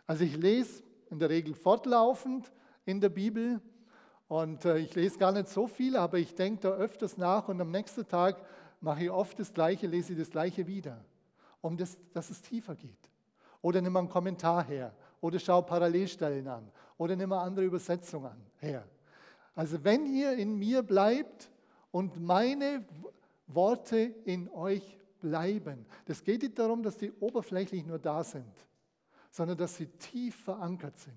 Also 0.07 0.25
ich 0.25 0.37
lese 0.37 0.83
in 1.09 1.19
der 1.19 1.31
Regel 1.31 1.55
fortlaufend 1.55 2.52
in 2.85 3.00
der 3.00 3.09
Bibel 3.09 3.62
und 4.29 4.67
äh, 4.67 4.76
ich 4.76 4.95
lese 4.95 5.19
gar 5.19 5.33
nicht 5.33 5.49
so 5.49 5.67
viel, 5.67 5.97
aber 5.97 6.19
ich 6.19 6.35
denke 6.35 6.61
da 6.61 6.71
öfters 6.73 7.17
nach 7.17 7.49
und 7.49 7.59
am 7.62 7.71
nächsten 7.71 8.07
Tag 8.07 8.45
mache 8.83 9.05
ich 9.05 9.11
oft 9.11 9.38
das 9.38 9.55
Gleiche, 9.55 9.87
lese 9.87 10.12
ich 10.12 10.19
das 10.19 10.31
Gleiche 10.31 10.67
wieder, 10.67 11.02
um 11.62 11.79
das, 11.79 11.97
dass 12.12 12.29
es 12.29 12.43
tiefer 12.43 12.75
geht. 12.75 13.10
Oder 13.62 13.81
nimm 13.81 13.93
mal 13.93 14.00
einen 14.00 14.09
Kommentar 14.09 14.64
her. 14.64 14.95
Oder 15.21 15.38
schau 15.38 15.62
Parallelstellen 15.62 16.47
an. 16.49 16.71
Oder 16.97 17.17
nimm 17.17 17.29
mal 17.31 17.43
andere 17.43 17.64
Übersetzungen 17.64 18.33
her. 18.59 18.85
Also 19.55 19.83
wenn 19.85 20.07
ihr 20.07 20.33
in 20.33 20.55
mir 20.55 20.83
bleibt 20.83 21.50
und 21.90 22.21
meine 22.21 22.85
Worte 23.47 24.14
in 24.25 24.49
euch 24.50 24.99
bleiben. 25.21 25.87
Das 26.07 26.23
geht 26.23 26.43
nicht 26.43 26.59
darum, 26.59 26.83
dass 26.83 26.97
die 26.97 27.12
oberflächlich 27.12 27.85
nur 27.85 27.99
da 27.99 28.25
sind, 28.25 28.52
sondern 29.31 29.59
dass 29.59 29.76
sie 29.76 29.87
tief 29.87 30.37
verankert 30.45 30.99
sind. 30.99 31.14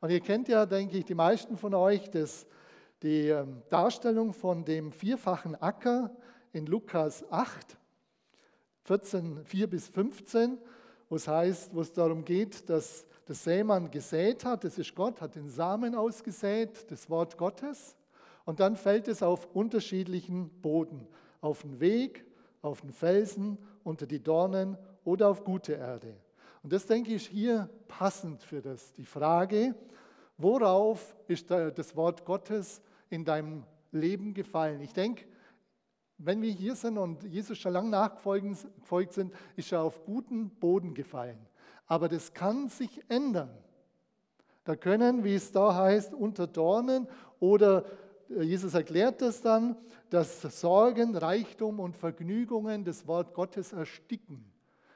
Und 0.00 0.10
ihr 0.10 0.20
kennt 0.20 0.48
ja, 0.48 0.66
denke 0.66 0.98
ich, 0.98 1.04
die 1.04 1.14
meisten 1.14 1.56
von 1.56 1.74
euch 1.74 2.10
das, 2.10 2.46
die 3.02 3.28
ähm, 3.28 3.62
Darstellung 3.68 4.32
von 4.32 4.64
dem 4.64 4.92
vierfachen 4.92 5.54
Acker 5.60 6.14
in 6.52 6.66
Lukas 6.66 7.24
8, 7.30 7.78
14, 8.84 9.44
4 9.44 9.70
bis 9.70 9.88
15 9.88 10.58
wo 11.12 11.16
es 11.16 11.28
heißt, 11.28 11.74
wo 11.74 11.82
es 11.82 11.92
darum 11.92 12.24
geht, 12.24 12.70
dass 12.70 13.04
der 13.28 13.34
Sämann 13.34 13.90
gesät 13.90 14.46
hat, 14.46 14.64
das 14.64 14.78
ist 14.78 14.94
Gott, 14.94 15.20
hat 15.20 15.34
den 15.34 15.50
Samen 15.50 15.94
ausgesät, 15.94 16.90
das 16.90 17.10
Wort 17.10 17.36
Gottes, 17.36 17.94
und 18.46 18.60
dann 18.60 18.76
fällt 18.76 19.08
es 19.08 19.22
auf 19.22 19.46
unterschiedlichen 19.52 20.48
Boden, 20.62 21.06
auf 21.42 21.60
den 21.64 21.80
Weg, 21.80 22.24
auf 22.62 22.80
den 22.80 22.94
Felsen, 22.94 23.58
unter 23.84 24.06
die 24.06 24.22
Dornen 24.22 24.78
oder 25.04 25.28
auf 25.28 25.44
gute 25.44 25.74
Erde. 25.74 26.16
Und 26.62 26.72
das 26.72 26.86
denke 26.86 27.12
ich 27.12 27.26
hier 27.26 27.68
passend 27.88 28.42
für 28.42 28.62
das. 28.62 28.94
Die 28.94 29.04
Frage, 29.04 29.74
worauf 30.38 31.14
ist 31.28 31.50
das 31.50 31.94
Wort 31.94 32.24
Gottes 32.24 32.80
in 33.10 33.26
deinem 33.26 33.64
Leben 33.90 34.32
gefallen? 34.32 34.80
Ich 34.80 34.94
denke, 34.94 35.26
wenn 36.24 36.42
wir 36.42 36.50
hier 36.50 36.74
sind 36.74 36.98
und 36.98 37.24
Jesus 37.24 37.58
schon 37.58 37.72
lange 37.72 37.90
nachgefolgt 37.90 39.12
sind, 39.12 39.32
ist 39.56 39.72
er 39.72 39.82
auf 39.82 40.04
guten 40.04 40.50
Boden 40.50 40.94
gefallen. 40.94 41.38
Aber 41.86 42.08
das 42.08 42.32
kann 42.32 42.68
sich 42.68 43.02
ändern. 43.08 43.50
Da 44.64 44.76
können, 44.76 45.24
wie 45.24 45.34
es 45.34 45.50
da 45.50 45.74
heißt, 45.74 46.14
unter 46.14 46.46
Dornen 46.46 47.08
oder 47.40 47.84
äh, 48.30 48.42
Jesus 48.42 48.74
erklärt 48.74 49.20
das 49.20 49.40
dann, 49.40 49.76
dass 50.10 50.42
Sorgen, 50.42 51.16
Reichtum 51.16 51.80
und 51.80 51.96
Vergnügungen 51.96 52.84
das 52.84 53.06
Wort 53.08 53.34
Gottes 53.34 53.72
ersticken. 53.72 54.44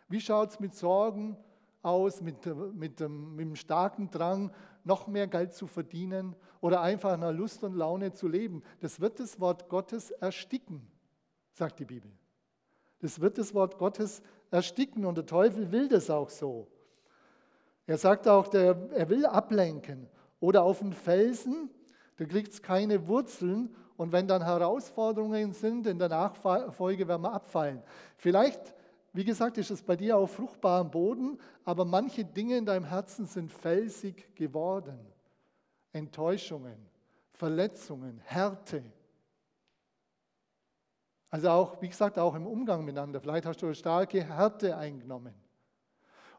Wie 0.08 0.20
schaut 0.20 0.50
es 0.50 0.60
mit 0.60 0.74
Sorgen, 0.74 1.36
aus 1.82 2.20
mit, 2.20 2.44
mit, 2.74 3.00
dem, 3.00 3.36
mit 3.36 3.46
dem 3.46 3.56
starken 3.56 4.10
Drang, 4.10 4.50
noch 4.82 5.06
mehr 5.06 5.26
Geld 5.26 5.52
zu 5.52 5.66
verdienen 5.66 6.34
oder 6.60 6.80
einfach 6.80 7.16
nach 7.16 7.32
Lust 7.32 7.62
und 7.64 7.74
Laune 7.74 8.12
zu 8.12 8.28
leben. 8.28 8.62
Das 8.80 9.00
wird 9.00 9.20
das 9.20 9.40
Wort 9.40 9.68
Gottes 9.68 10.10
ersticken, 10.10 10.86
sagt 11.56 11.78
die 11.78 11.86
Bibel. 11.86 12.10
Das 13.00 13.20
wird 13.20 13.38
das 13.38 13.54
Wort 13.54 13.78
Gottes 13.78 14.22
ersticken 14.50 15.04
und 15.04 15.16
der 15.16 15.26
Teufel 15.26 15.72
will 15.72 15.88
das 15.88 16.10
auch 16.10 16.28
so. 16.28 16.68
Er 17.86 17.98
sagt 17.98 18.28
auch, 18.28 18.48
der, 18.48 18.90
er 18.92 19.08
will 19.08 19.24
ablenken 19.24 20.08
oder 20.40 20.62
auf 20.62 20.80
den 20.80 20.92
Felsen, 20.92 21.70
da 22.16 22.24
kriegt 22.24 22.52
es 22.52 22.62
keine 22.62 23.08
Wurzeln 23.08 23.74
und 23.96 24.12
wenn 24.12 24.28
dann 24.28 24.44
Herausforderungen 24.44 25.52
sind 25.52 25.86
in 25.86 25.98
der 25.98 26.08
Nachfolge, 26.08 27.08
werden 27.08 27.22
wir 27.22 27.32
abfallen. 27.32 27.82
Vielleicht, 28.16 28.74
wie 29.12 29.24
gesagt, 29.24 29.56
ist 29.56 29.70
es 29.70 29.82
bei 29.82 29.96
dir 29.96 30.18
auf 30.18 30.32
fruchtbarem 30.32 30.90
Boden, 30.90 31.38
aber 31.64 31.84
manche 31.84 32.24
Dinge 32.24 32.58
in 32.58 32.66
deinem 32.66 32.84
Herzen 32.84 33.26
sind 33.26 33.50
felsig 33.50 34.34
geworden. 34.34 34.98
Enttäuschungen, 35.92 36.76
Verletzungen, 37.32 38.20
Härte. 38.24 38.82
Also 41.30 41.50
auch, 41.50 41.82
wie 41.82 41.88
gesagt, 41.88 42.18
auch 42.18 42.34
im 42.34 42.46
Umgang 42.46 42.84
miteinander. 42.84 43.20
Vielleicht 43.20 43.46
hast 43.46 43.60
du 43.60 43.66
eine 43.66 43.74
starke 43.74 44.22
Härte 44.22 44.76
eingenommen. 44.76 45.34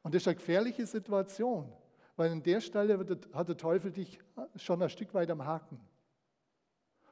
Und 0.02 0.16
das 0.16 0.24
ist 0.24 0.28
eine 0.28 0.36
gefährliche 0.36 0.86
Situation, 0.86 1.72
weil 2.16 2.32
an 2.32 2.42
der 2.42 2.62
Stelle 2.62 2.98
hat 3.34 3.50
der 3.50 3.58
Teufel 3.58 3.92
dich 3.92 4.20
schon 4.56 4.82
ein 4.82 4.90
Stück 4.90 5.14
weit 5.14 5.30
am 5.30 5.46
Haken. 5.46 5.80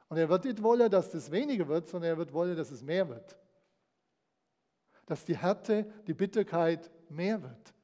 Und 0.08 0.16
er 0.16 0.28
wird 0.28 0.44
nicht 0.44 0.62
wollen, 0.62 0.90
dass 0.90 1.10
das 1.10 1.30
weniger 1.30 1.68
wird, 1.68 1.88
sondern 1.88 2.10
er 2.10 2.16
wird 2.16 2.32
wollen, 2.32 2.56
dass 2.56 2.70
es 2.70 2.82
mehr 2.82 3.08
wird. 3.08 3.36
Dass 5.04 5.24
die 5.24 5.36
Härte, 5.36 5.84
die 6.06 6.14
Bitterkeit 6.14 6.90
mehr 7.08 7.42
wird. 7.42 7.74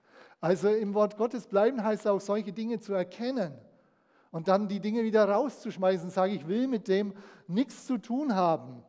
Also 0.40 0.68
im 0.70 0.94
Wort 0.94 1.16
Gottes 1.16 1.46
bleiben 1.46 1.82
heißt 1.82 2.06
auch, 2.08 2.20
solche 2.20 2.52
Dinge 2.52 2.80
zu 2.80 2.94
erkennen 2.94 3.56
und 4.30 4.48
dann 4.48 4.66
die 4.66 4.80
Dinge 4.80 5.04
wieder 5.04 5.28
rauszuschmeißen, 5.28 6.10
sage 6.10 6.32
ich 6.32 6.48
will 6.48 6.66
mit 6.66 6.88
dem 6.88 7.14
nichts 7.46 7.86
zu 7.86 7.98
tun 7.98 8.34
haben. 8.34 8.82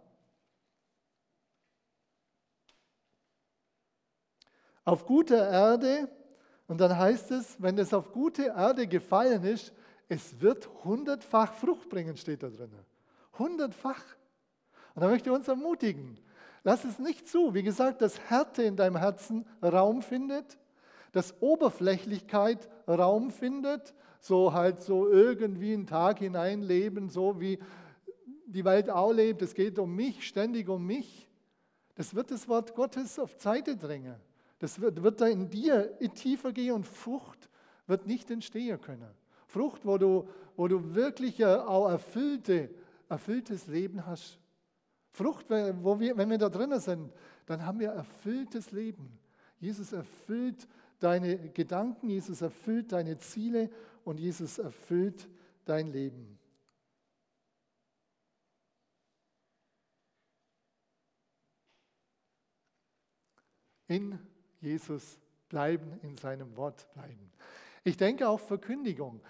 Auf 4.85 5.05
guter 5.05 5.49
Erde, 5.49 6.09
und 6.67 6.79
dann 6.81 6.97
heißt 6.97 7.31
es, 7.31 7.61
wenn 7.61 7.77
es 7.77 7.93
auf 7.93 8.11
gute 8.11 8.47
Erde 8.47 8.87
gefallen 8.87 9.43
ist, 9.43 9.73
es 10.09 10.41
wird 10.41 10.69
hundertfach 10.83 11.53
Frucht 11.53 11.89
bringen, 11.89 12.17
steht 12.17 12.43
da 12.43 12.49
drin. 12.49 12.71
Hundertfach. 13.37 14.03
Und 14.95 15.01
da 15.01 15.07
möchte 15.07 15.29
ich 15.29 15.35
uns 15.35 15.47
ermutigen, 15.47 16.19
lass 16.63 16.83
es 16.83 16.99
nicht 16.99 17.27
zu. 17.27 17.53
Wie 17.53 17.63
gesagt, 17.63 18.01
dass 18.01 18.19
Härte 18.29 18.63
in 18.63 18.75
deinem 18.75 18.97
Herzen 18.97 19.45
Raum 19.61 20.01
findet, 20.01 20.57
dass 21.13 21.41
Oberflächlichkeit 21.41 22.69
Raum 22.87 23.31
findet, 23.31 23.93
so 24.19 24.53
halt 24.53 24.81
so 24.81 25.09
irgendwie 25.09 25.73
einen 25.73 25.87
Tag 25.87 26.19
hineinleben, 26.19 27.09
so 27.09 27.39
wie 27.39 27.59
die 28.45 28.65
Welt 28.65 28.89
auch 28.89 29.11
lebt. 29.11 29.41
Es 29.41 29.53
geht 29.53 29.79
um 29.79 29.95
mich, 29.95 30.27
ständig 30.27 30.69
um 30.69 30.85
mich. 30.85 31.29
Das 31.95 32.13
wird 32.13 32.31
das 32.31 32.47
Wort 32.47 32.75
Gottes 32.75 33.19
auf 33.19 33.35
Seite 33.39 33.77
drängen. 33.77 34.15
Das 34.63 34.79
wird, 34.79 35.03
wird 35.03 35.20
da 35.20 35.27
in 35.27 35.50
dir 35.50 36.00
tiefer 36.15 36.53
gehen 36.53 36.72
und 36.72 36.88
Frucht 36.88 37.50
wird 37.86 38.08
nicht 38.08 38.32
entstehen 38.32 38.79
können. 38.79 39.13
Frucht, 39.46 39.86
wo 39.86 39.98
du, 39.98 40.25
wo 40.55 40.70
du 40.70 40.96
wirklich 40.96 41.43
auch 41.43 41.89
erfüllte 41.89 42.70
erfülltes 43.10 43.67
Leben 43.67 44.05
hast. 44.05 44.39
Frucht, 45.12 45.50
wo 45.50 46.00
wir, 46.00 46.15
wenn 46.15 46.29
wir 46.29 46.38
da 46.38 46.48
drinnen 46.48 46.79
sind, 46.79 47.12
dann 47.46 47.65
haben 47.65 47.77
wir 47.77 47.89
erfülltes 47.89 48.72
Leben. 48.72 49.20
Jesus 49.60 49.91
erfüllt 49.91 50.65
deine 50.98 51.50
Gedanken, 51.50 52.10
Jesus 52.10 52.41
erfüllt 52.41 52.93
deine 52.93 53.17
Ziele 53.17 53.70
und 54.05 54.17
Jesus 54.17 54.60
erfüllt 54.60 55.27
dein 55.65 55.88
Leben. 55.91 56.39
In 63.90 64.18
Jesus 64.63 65.19
bleiben, 65.49 65.99
in 66.01 66.17
seinem 66.17 66.55
Wort 66.55 66.87
bleiben. 66.93 67.31
Ich 67.83 67.97
denke 67.97 68.27
auch 68.27 68.39
Verkündigung. 68.39 69.21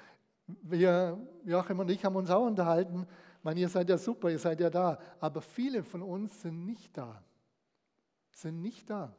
Wir, 0.62 1.18
Joachim 1.44 1.80
und 1.80 1.90
ich 1.90 2.04
haben 2.06 2.16
uns 2.16 2.30
auch 2.30 2.46
unterhalten, 2.46 3.08
meine, 3.44 3.60
ihr 3.60 3.70
seid 3.70 3.90
ja 3.90 3.98
super, 3.98 4.30
ihr 4.30 4.40
seid 4.40 4.60
ja 4.62 4.70
da, 4.70 4.98
aber 5.20 5.42
viele 5.42 5.84
von 5.84 6.02
uns 6.02 6.42
sind 6.42 6.66
nicht 6.66 6.98
da. 6.98 7.22
Sind 8.32 8.62
nicht 8.62 8.90
da. 8.90 9.14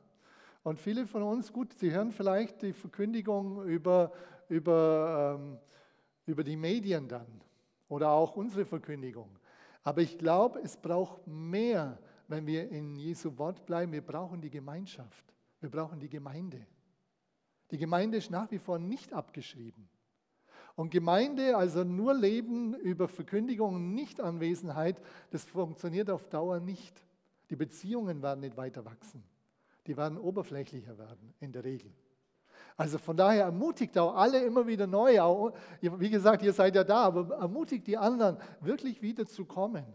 Und 0.63 0.81
viele 0.81 1.07
von 1.07 1.23
uns, 1.23 1.53
gut, 1.53 1.75
sie 1.75 1.93
hören 1.93 2.11
vielleicht 2.11 2.63
die 2.63 2.73
Verkündigung 2.73 3.65
über, 3.65 4.13
über, 4.49 5.39
ähm, 5.39 5.59
über 6.25 6.43
die 6.43 6.57
Medien 6.57 7.07
dann 7.07 7.27
oder 7.89 8.11
auch 8.11 8.35
unsere 8.35 8.65
Verkündigung. 8.65 9.29
Aber 9.83 10.01
ich 10.01 10.17
glaube, 10.17 10.61
es 10.61 10.77
braucht 10.79 11.27
mehr, 11.27 11.99
wenn 12.27 12.47
wir 12.47 12.71
in 12.71 12.97
Jesu 12.97 13.37
Wort 13.37 13.67
bleiben. 13.67 13.93
Wir 13.93 14.01
brauchen 14.01 14.41
die 14.41 14.49
Gemeinschaft. 14.49 15.34
Wir 15.65 15.71
brauchen 15.71 15.99
die 15.99 16.11
Gemeinde. 16.11 16.61
Die 17.71 17.79
Gemeinde 17.79 18.19
ist 18.19 18.31
nach 18.31 18.51
wie 18.51 18.59
vor 18.59 18.79
nicht 18.79 19.15
abgeschrieben. 19.15 19.89
Und 20.77 20.91
Gemeinde, 20.91 21.57
also 21.57 21.85
nur 21.85 22.13
Leben 22.13 22.75
über 22.75 23.09
Verkündigung 23.09 23.77
und 23.77 23.95
Nichtanwesenheit, 23.95 25.01
das 25.31 25.43
funktioniert 25.45 26.11
auf 26.11 26.29
Dauer 26.29 26.61
nicht. 26.61 27.03
Die 27.49 27.57
Beziehungen 27.57 28.21
werden 28.21 28.41
nicht 28.41 28.59
weiter 28.59 28.85
wachsen. 28.85 29.25
Die 29.87 29.97
werden 29.97 30.19
oberflächlicher 30.19 30.99
werden, 30.99 31.33
in 31.41 31.51
der 31.51 31.65
Regel. 31.65 31.91
Also 32.77 32.99
von 32.99 33.17
daher 33.17 33.45
ermutigt 33.45 33.97
auch 33.97 34.15
alle 34.17 34.45
immer 34.45 34.67
wieder 34.67 34.87
neu. 34.87 35.19
Auch, 35.23 35.55
wie 35.81 36.11
gesagt, 36.11 36.43
ihr 36.43 36.53
seid 36.53 36.77
ja 36.77 36.85
da, 36.85 37.05
aber 37.05 37.37
ermutigt 37.37 37.87
die 37.87 37.97
anderen, 37.97 38.37
wirklich 38.61 39.01
wieder 39.01 39.25
zu 39.25 39.47
kommen 39.47 39.87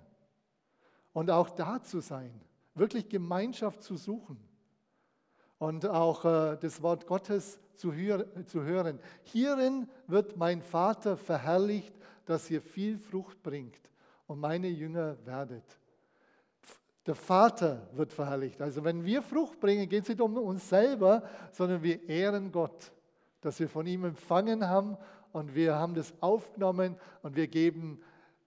und 1.13 1.29
auch 1.29 1.51
da 1.51 1.79
zu 1.83 1.99
sein, 1.99 2.41
wirklich 2.73 3.07
Gemeinschaft 3.07 3.83
zu 3.83 3.97
suchen 3.97 4.48
und 5.59 5.85
auch 5.85 6.25
äh, 6.25 6.57
das 6.59 6.81
Wort 6.81 7.05
Gottes 7.05 7.59
zu, 7.75 7.93
hör, 7.93 8.25
zu 8.45 8.63
hören. 8.63 8.99
Hierin 9.23 9.87
wird 10.07 10.35
mein 10.37 10.61
Vater 10.61 11.15
verherrlicht, 11.17 11.93
dass 12.25 12.49
ihr 12.49 12.61
viel 12.61 12.97
Frucht 12.97 13.43
bringt 13.43 13.79
und 14.27 14.39
meine 14.39 14.67
Jünger 14.67 15.17
werdet. 15.25 15.63
Der 17.05 17.15
Vater 17.15 17.87
wird 17.93 18.13
verherrlicht. 18.13 18.61
Also 18.61 18.83
wenn 18.83 19.03
wir 19.03 19.21
Frucht 19.21 19.59
bringen, 19.59 19.89
geht 19.89 20.03
es 20.03 20.09
nicht 20.09 20.21
um 20.21 20.37
uns 20.37 20.67
selber, 20.69 21.23
sondern 21.51 21.81
wir 21.81 22.07
ehren 22.07 22.51
Gott, 22.51 22.91
dass 23.41 23.59
wir 23.59 23.69
von 23.69 23.87
ihm 23.87 24.05
empfangen 24.05 24.67
haben 24.67 24.97
und 25.31 25.55
wir 25.55 25.75
haben 25.75 25.95
das 25.95 26.13
aufgenommen 26.21 26.97
und 27.21 27.35
wir 27.35 27.47
geben 27.47 28.01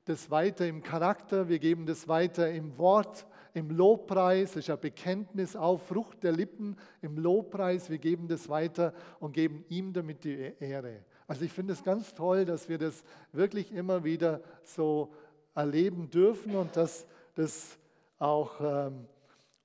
das 0.05 0.31
weiter 0.31 0.66
im 0.66 0.83
Charakter, 0.83 1.48
wir 1.48 1.59
geben 1.59 1.87
das 1.87 2.09
weiter 2.09 2.51
im 2.51 2.77
Wort 2.79 3.27
im 3.55 3.71
Lobpreis, 3.71 4.57
ist 4.57 4.71
ein 4.71 4.81
Bekenntnis 4.81 5.57
auf 5.57 5.87
Frucht 5.87 6.23
der 6.23 6.33
Lippen 6.33 6.77
im 7.03 7.19
Lobpreis. 7.19 7.91
Wir 7.91 7.99
geben 7.99 8.29
das 8.29 8.49
weiter 8.49 8.95
und 9.21 9.33
geben 9.33 9.65
ihm 9.69 9.93
damit 9.93 10.25
die 10.25 10.53
Ehre. 10.59 11.05
Also 11.27 11.45
ich 11.45 11.53
finde 11.53 11.73
es 11.75 11.85
ganz 11.85 12.15
toll, 12.15 12.45
dass 12.45 12.69
wir 12.69 12.79
das 12.79 13.05
wirklich 13.33 13.73
immer 13.73 14.05
wieder 14.05 14.41
so 14.65 15.12
erleben 15.55 16.11
dürfen 16.11 16.57
und 16.57 16.77
dass 16.77 17.07
das 17.35 17.79
auch 18.19 18.61
ähm, 18.61 19.07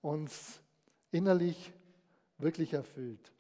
uns 0.02 0.62
innerlich 1.12 1.74
wirklich 2.38 2.74
erfüllt. 2.74 3.32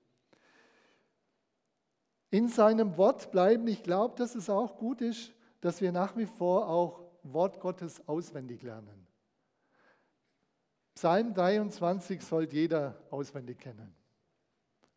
In 2.30 2.50
seinem 2.50 2.98
Wort 2.98 3.32
bleiben. 3.32 3.68
Ich 3.68 3.84
glaube, 3.84 4.16
dass 4.18 4.36
es 4.36 4.50
auch 4.50 4.78
gut 4.78 5.02
ist, 5.02 5.34
dass 5.62 5.82
wir 5.82 5.92
nach 5.92 6.16
wie 6.18 6.26
vor 6.26 6.68
auch 6.68 7.02
Wort 7.24 7.60
Gottes 7.60 8.08
auswendig 8.08 8.62
lernen. 8.64 9.07
Psalm 10.98 11.36
23 11.36 12.24
sollte 12.24 12.56
jeder 12.56 12.96
auswendig 13.12 13.60
kennen. 13.60 13.94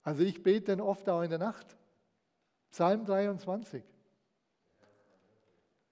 Also 0.02 0.22
ich 0.22 0.42
bete 0.42 0.74
den 0.74 0.80
oft 0.80 1.06
auch 1.10 1.20
in 1.20 1.28
der 1.28 1.38
Nacht. 1.38 1.76
Psalm 2.70 3.04
23. 3.04 3.84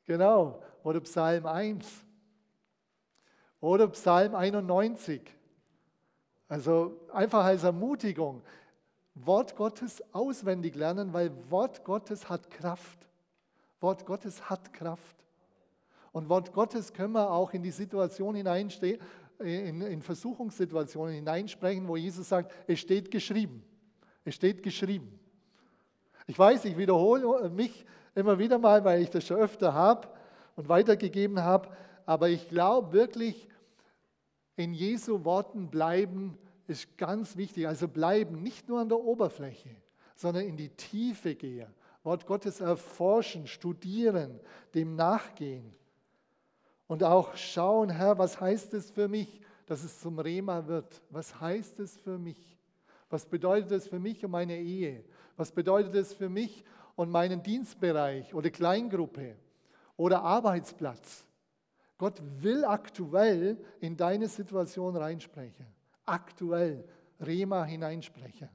Genau. 0.07 0.63
Oder 0.83 1.03
Psalm 1.03 1.45
1. 1.45 1.87
Oder 3.61 3.89
Psalm 3.89 4.35
91. 4.35 5.21
Also 6.49 6.99
einfach 7.13 7.45
als 7.45 7.65
Ermutigung. 7.65 8.43
Wort 9.15 9.57
Gottes 9.57 10.03
auswendig 10.15 10.75
lernen, 10.75 11.13
weil 11.13 11.31
Wort 11.51 11.85
Gottes 11.85 12.31
hat 12.31 12.51
Kraft. 12.51 13.07
Wort 13.81 14.07
Gottes 14.07 14.49
hat 14.49 14.73
Kraft. 14.73 15.17
Und 16.13 16.31
Wort 16.31 16.55
Gottes 16.55 16.95
können 16.95 17.13
wir 17.13 17.31
auch 17.31 17.53
in 17.53 17.63
die 17.63 17.71
Situation 17.71 18.37
hineinstehen, 18.37 19.03
in, 19.39 19.81
in 19.83 20.03
Versuchungssituationen 20.03 21.15
hineinsprechen, 21.15 21.87
wo 21.89 21.97
Jesus 21.97 22.29
sagt, 22.29 22.53
es 22.67 22.81
steht 22.81 23.11
geschrieben. 23.11 23.63
Es 24.25 24.35
steht 24.35 24.63
geschrieben. 24.63 25.19
Ich 26.27 26.39
weiß, 26.39 26.65
ich 26.67 26.77
wiederhole 26.77 27.49
mich 27.51 27.87
immer 28.15 28.39
wieder 28.39 28.59
mal, 28.59 28.85
weil 28.85 29.03
ich 29.03 29.11
das 29.11 29.27
schon 29.27 29.39
öfter 29.39 29.73
habe 29.73 30.09
und 30.57 30.69
weitergegeben 30.69 31.43
habe, 31.43 31.71
aber 32.05 32.29
ich 32.29 32.49
glaube 32.49 32.93
wirklich, 32.93 33.49
in 34.57 34.75
Jesu 34.75 35.25
Worten 35.25 35.71
bleiben 35.71 36.37
ist 36.67 36.99
ganz 36.99 37.37
wichtig. 37.37 37.67
Also 37.67 37.89
bleiben 37.89 38.43
nicht 38.43 38.69
nur 38.69 38.81
an 38.81 38.89
der 38.89 38.99
Oberfläche, 38.99 39.71
sondern 40.15 40.45
in 40.45 40.57
die 40.57 40.71
Tiefe 40.71 41.35
gehe. 41.35 41.73
Wort 42.03 42.27
Gottes 42.27 42.61
erforschen, 42.61 43.47
studieren, 43.47 44.41
dem 44.75 44.97
nachgehen. 44.97 45.75
Und 46.89 47.05
auch 47.05 47.37
schauen, 47.37 47.91
Herr, 47.91 48.19
was 48.19 48.41
heißt 48.41 48.75
es 48.75 48.91
für 48.91 49.07
mich, 49.07 49.41
dass 49.67 49.85
es 49.85 50.01
zum 50.01 50.19
Rema 50.19 50.67
wird? 50.67 51.03
Was 51.11 51.39
heißt 51.39 51.79
es 51.81 51.97
für 51.99 52.19
mich? 52.19 52.59
Was 53.11 53.27
bedeutet 53.27 53.71
es 53.73 53.87
für 53.87 53.99
mich 53.99 54.25
und 54.25 54.31
meine 54.31 54.59
Ehe? 54.59 55.05
Was 55.37 55.53
bedeutet 55.53 55.95
es 55.95 56.15
für 56.15 56.29
mich 56.29 56.65
und 56.97 57.11
meinen 57.11 57.43
Dienstbereich 57.43 58.35
oder 58.35 58.51
Kleingruppe 58.51 59.37
oder 59.97 60.23
Arbeitsplatz? 60.23 61.25
Gott 61.99 62.23
will 62.41 62.65
aktuell 62.65 63.59
in 63.81 63.97
deine 63.97 64.29
Situation 64.29 64.97
reinsprechen. 64.97 65.67
Aktuell 66.07 66.89
Rema 67.21 67.65
hineinsprechen. 67.65 68.49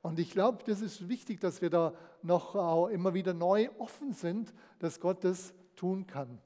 Und 0.00 0.18
ich 0.18 0.30
glaube, 0.30 0.62
das 0.64 0.80
ist 0.80 1.08
wichtig, 1.08 1.40
dass 1.40 1.60
wir 1.60 1.68
da 1.68 1.92
noch 2.22 2.54
auch 2.54 2.88
immer 2.88 3.12
wieder 3.12 3.34
neu 3.34 3.68
offen 3.78 4.12
sind, 4.12 4.54
dass 4.78 5.00
Gott 5.00 5.24
das 5.24 5.52
tun 5.76 6.06
kann. 6.06 6.40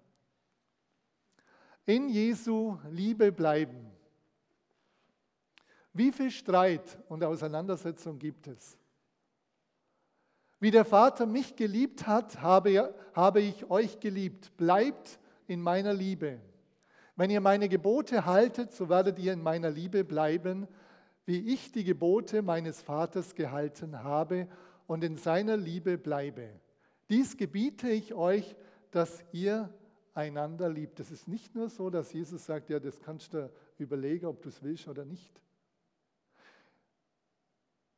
In 1.84 2.08
Jesu 2.08 2.78
Liebe 2.90 3.32
bleiben. 3.32 3.90
Wie 5.92 6.12
viel 6.12 6.30
Streit 6.30 6.98
und 7.08 7.22
Auseinandersetzung 7.24 8.18
gibt 8.18 8.46
es? 8.46 8.78
Wie 10.60 10.70
der 10.70 10.84
Vater 10.84 11.26
mich 11.26 11.56
geliebt 11.56 12.06
hat, 12.06 12.40
habe, 12.40 12.94
habe 13.14 13.40
ich 13.40 13.68
euch 13.68 13.98
geliebt. 13.98 14.56
Bleibt 14.56 15.18
in 15.48 15.60
meiner 15.60 15.92
Liebe. 15.92 16.40
Wenn 17.16 17.30
ihr 17.30 17.40
meine 17.40 17.68
Gebote 17.68 18.24
haltet, 18.26 18.72
so 18.72 18.88
werdet 18.88 19.18
ihr 19.18 19.32
in 19.32 19.42
meiner 19.42 19.70
Liebe 19.70 20.04
bleiben, 20.04 20.68
wie 21.26 21.52
ich 21.52 21.72
die 21.72 21.84
Gebote 21.84 22.42
meines 22.42 22.80
Vaters 22.80 23.34
gehalten 23.34 24.02
habe 24.02 24.48
und 24.86 25.04
in 25.04 25.16
seiner 25.16 25.56
Liebe 25.56 25.98
bleibe. 25.98 26.48
Dies 27.10 27.36
gebiete 27.36 27.90
ich 27.90 28.14
euch, 28.14 28.56
dass 28.92 29.24
ihr 29.32 29.68
einander 30.14 30.68
liebt. 30.68 31.00
Es 31.00 31.10
ist 31.10 31.28
nicht 31.28 31.54
nur 31.54 31.70
so, 31.70 31.90
dass 31.90 32.12
Jesus 32.12 32.44
sagt, 32.44 32.70
ja, 32.70 32.78
das 32.78 33.00
kannst 33.00 33.34
du 33.34 33.50
überlegen, 33.78 34.26
ob 34.26 34.42
du 34.42 34.48
es 34.48 34.62
willst 34.62 34.88
oder 34.88 35.04
nicht. 35.04 35.40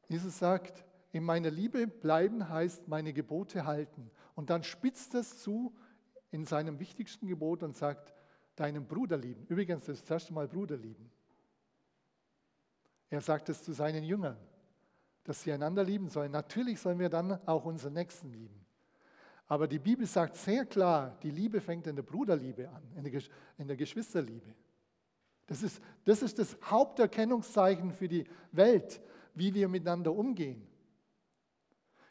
Jesus 0.08 0.38
sagt, 0.38 0.84
in 1.12 1.24
meiner 1.24 1.50
Liebe 1.50 1.86
bleiben 1.86 2.48
heißt 2.48 2.88
meine 2.88 3.12
Gebote 3.12 3.66
halten. 3.66 4.10
Und 4.34 4.50
dann 4.50 4.62
spitzt 4.62 5.14
es 5.14 5.38
zu 5.38 5.74
in 6.30 6.44
seinem 6.44 6.80
wichtigsten 6.80 7.26
Gebot 7.26 7.62
und 7.62 7.76
sagt, 7.76 8.12
deinen 8.56 8.86
Bruder 8.86 9.16
lieben. 9.16 9.46
Übrigens, 9.46 9.86
das 9.86 10.08
erste 10.08 10.32
Mal 10.32 10.48
Bruder 10.48 10.76
lieben. 10.76 11.10
Er 13.10 13.20
sagt 13.20 13.48
es 13.48 13.62
zu 13.62 13.72
seinen 13.72 14.02
Jüngern, 14.02 14.36
dass 15.24 15.42
sie 15.42 15.52
einander 15.52 15.84
lieben 15.84 16.08
sollen. 16.08 16.32
Natürlich 16.32 16.80
sollen 16.80 16.98
wir 16.98 17.08
dann 17.08 17.32
auch 17.46 17.64
unseren 17.64 17.92
Nächsten 17.92 18.32
lieben. 18.32 18.63
Aber 19.46 19.68
die 19.68 19.78
Bibel 19.78 20.06
sagt 20.06 20.36
sehr 20.36 20.64
klar, 20.64 21.18
die 21.22 21.30
Liebe 21.30 21.60
fängt 21.60 21.86
in 21.86 21.96
der 21.96 22.02
Bruderliebe 22.02 22.68
an, 22.68 22.82
in 22.96 23.66
der, 23.66 23.76
Geschwisterliebe. 23.76 24.54
Das 25.46 25.62
ist, 25.62 25.82
das 26.04 26.22
ist 26.22 26.38
das 26.38 26.56
Haupterkennungszeichen 26.62 27.92
für 27.92 28.08
die 28.08 28.24
Welt, 28.52 29.02
wie 29.34 29.52
wir 29.52 29.68
miteinander 29.68 30.14
umgehen. 30.14 30.66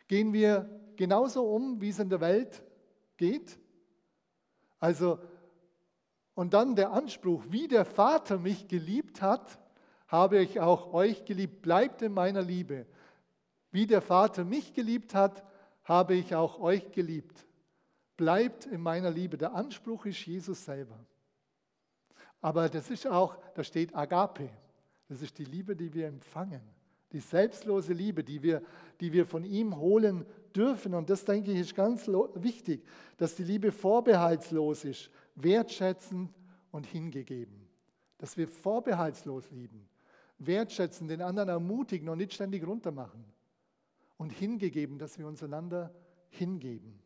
Gehen 0.07 0.31
wir 0.31 0.69
genauso 0.95 1.43
um, 1.43 1.81
wie 1.81 1.89
es 1.89 1.99
in 1.99 2.09
der 2.09 2.21
Welt 2.21 2.63
geht? 3.17 3.57
Also, 4.79 5.19
und 6.35 6.53
dann 6.53 6.75
der 6.75 6.91
Anspruch, 6.91 7.43
wie 7.49 7.67
der 7.67 7.85
Vater 7.85 8.37
mich 8.37 8.67
geliebt 8.67 9.21
hat, 9.21 9.59
habe 10.07 10.39
ich 10.39 10.59
auch 10.59 10.93
euch 10.93 11.25
geliebt. 11.25 11.63
Bleibt 11.63 12.03
in 12.03 12.13
meiner 12.13 12.43
Liebe. 12.43 12.85
Wie 13.71 13.87
der 13.87 14.01
Vater 14.01 14.43
mich 14.43 14.73
geliebt 14.73 15.15
hat, 15.15 15.43
habe 15.83 16.15
ich 16.15 16.33
auch 16.35 16.59
euch 16.59 16.91
geliebt. 16.91 17.45
Bleibt 18.15 18.65
in 18.65 18.81
meiner 18.81 19.09
Liebe. 19.09 19.37
Der 19.37 19.53
Anspruch 19.53 20.05
ist 20.05 20.25
Jesus 20.25 20.63
selber. 20.63 20.99
Aber 22.41 22.69
das 22.69 22.89
ist 22.89 23.07
auch, 23.07 23.37
da 23.55 23.63
steht 23.63 23.95
Agape. 23.95 24.49
Das 25.07 25.21
ist 25.21 25.37
die 25.37 25.45
Liebe, 25.45 25.75
die 25.75 25.93
wir 25.93 26.07
empfangen. 26.07 26.61
Die 27.11 27.19
selbstlose 27.19 27.93
Liebe, 27.93 28.23
die 28.23 28.41
wir, 28.41 28.61
die 28.99 29.13
wir 29.13 29.25
von 29.25 29.43
ihm 29.43 29.77
holen 29.77 30.25
dürfen. 30.55 30.93
Und 30.93 31.09
das, 31.09 31.25
denke 31.25 31.51
ich, 31.51 31.59
ist 31.59 31.75
ganz 31.75 32.07
wichtig, 32.07 32.85
dass 33.17 33.35
die 33.35 33.43
Liebe 33.43 33.71
vorbehaltslos 33.71 34.85
ist, 34.85 35.09
wertschätzend 35.35 36.33
und 36.71 36.85
hingegeben. 36.85 37.67
Dass 38.17 38.35
wir 38.37 38.47
vorbehaltslos 38.47 39.51
lieben, 39.51 39.87
wertschätzen, 40.37 41.07
den 41.07 41.21
anderen 41.21 41.49
ermutigen 41.49 42.09
und 42.09 42.17
nicht 42.17 42.33
ständig 42.33 42.65
runtermachen. 42.65 43.23
Und 44.17 44.31
hingegeben, 44.31 44.97
dass 44.99 45.17
wir 45.17 45.27
uns 45.27 45.43
einander 45.43 45.93
hingeben. 46.29 47.01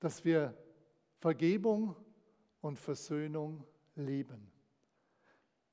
Dass 0.00 0.24
wir 0.24 0.56
Vergebung 1.18 1.96
und 2.60 2.78
Versöhnung 2.78 3.64
leben. 3.94 4.50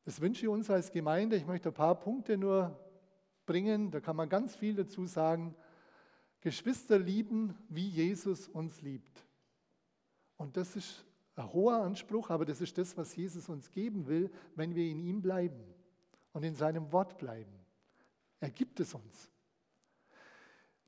Das 0.04 0.22
wünsche 0.22 0.46
ich 0.46 0.48
uns 0.48 0.70
als 0.70 0.92
Gemeinde. 0.92 1.36
Ich 1.36 1.46
möchte 1.46 1.70
ein 1.70 1.76
paar 1.76 2.00
Punkte 2.00 2.38
nur 2.38 2.80
bringen, 3.46 3.92
da 3.92 4.00
kann 4.00 4.16
man 4.16 4.30
ganz 4.30 4.56
viel 4.56 4.76
dazu 4.76 5.06
sagen. 5.06 5.56
Geschwister 6.42 7.00
lieben, 7.00 7.56
wie 7.70 7.88
Jesus 7.88 8.48
uns 8.48 8.82
liebt. 8.82 9.26
Und 10.38 10.58
das 10.58 10.76
ist 10.76 11.06
ein 11.36 11.52
hoher 11.52 11.82
Anspruch, 11.82 12.30
aber 12.30 12.46
das 12.46 12.62
ist 12.62 12.78
das, 12.78 12.96
was 12.98 13.16
Jesus 13.16 13.50
uns 13.50 13.72
geben 13.72 14.08
will, 14.08 14.32
wenn 14.56 14.76
wir 14.76 14.86
in 14.86 15.00
ihm 15.00 15.22
bleiben 15.22 15.75
und 16.36 16.44
in 16.44 16.54
seinem 16.54 16.92
Wort 16.92 17.18
bleiben. 17.18 17.54
Er 18.42 18.50
gibt 18.50 18.82
es 18.82 18.94
uns. 18.94 19.32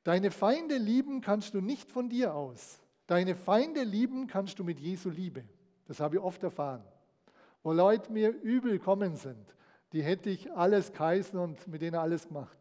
Deine 0.04 0.30
Feinde 0.30 0.78
lieben 0.78 1.22
kannst 1.22 1.54
du 1.54 1.62
nicht 1.62 1.90
von 1.90 2.10
dir 2.10 2.36
aus. 2.36 2.80
Deine 3.08 3.34
Feinde 3.34 3.84
lieben 3.84 4.28
kannst 4.28 4.60
du 4.60 4.66
mit 4.66 4.78
Jesu 4.78 5.10
Liebe. 5.10 5.46
Das 5.86 6.02
habe 6.02 6.18
ich 6.18 6.22
oft 6.22 6.44
erfahren. 6.44 6.84
Wo 7.64 7.72
Leute 7.72 8.12
mir 8.12 8.30
übel 8.30 8.78
kommen 8.78 9.16
sind, 9.16 9.56
die 9.94 10.04
hätte 10.04 10.30
ich 10.30 10.52
alles 10.52 10.92
geheißen 10.92 11.40
und 11.40 11.66
mit 11.66 11.82
denen 11.82 11.96
alles 11.96 12.28
gemacht. 12.28 12.58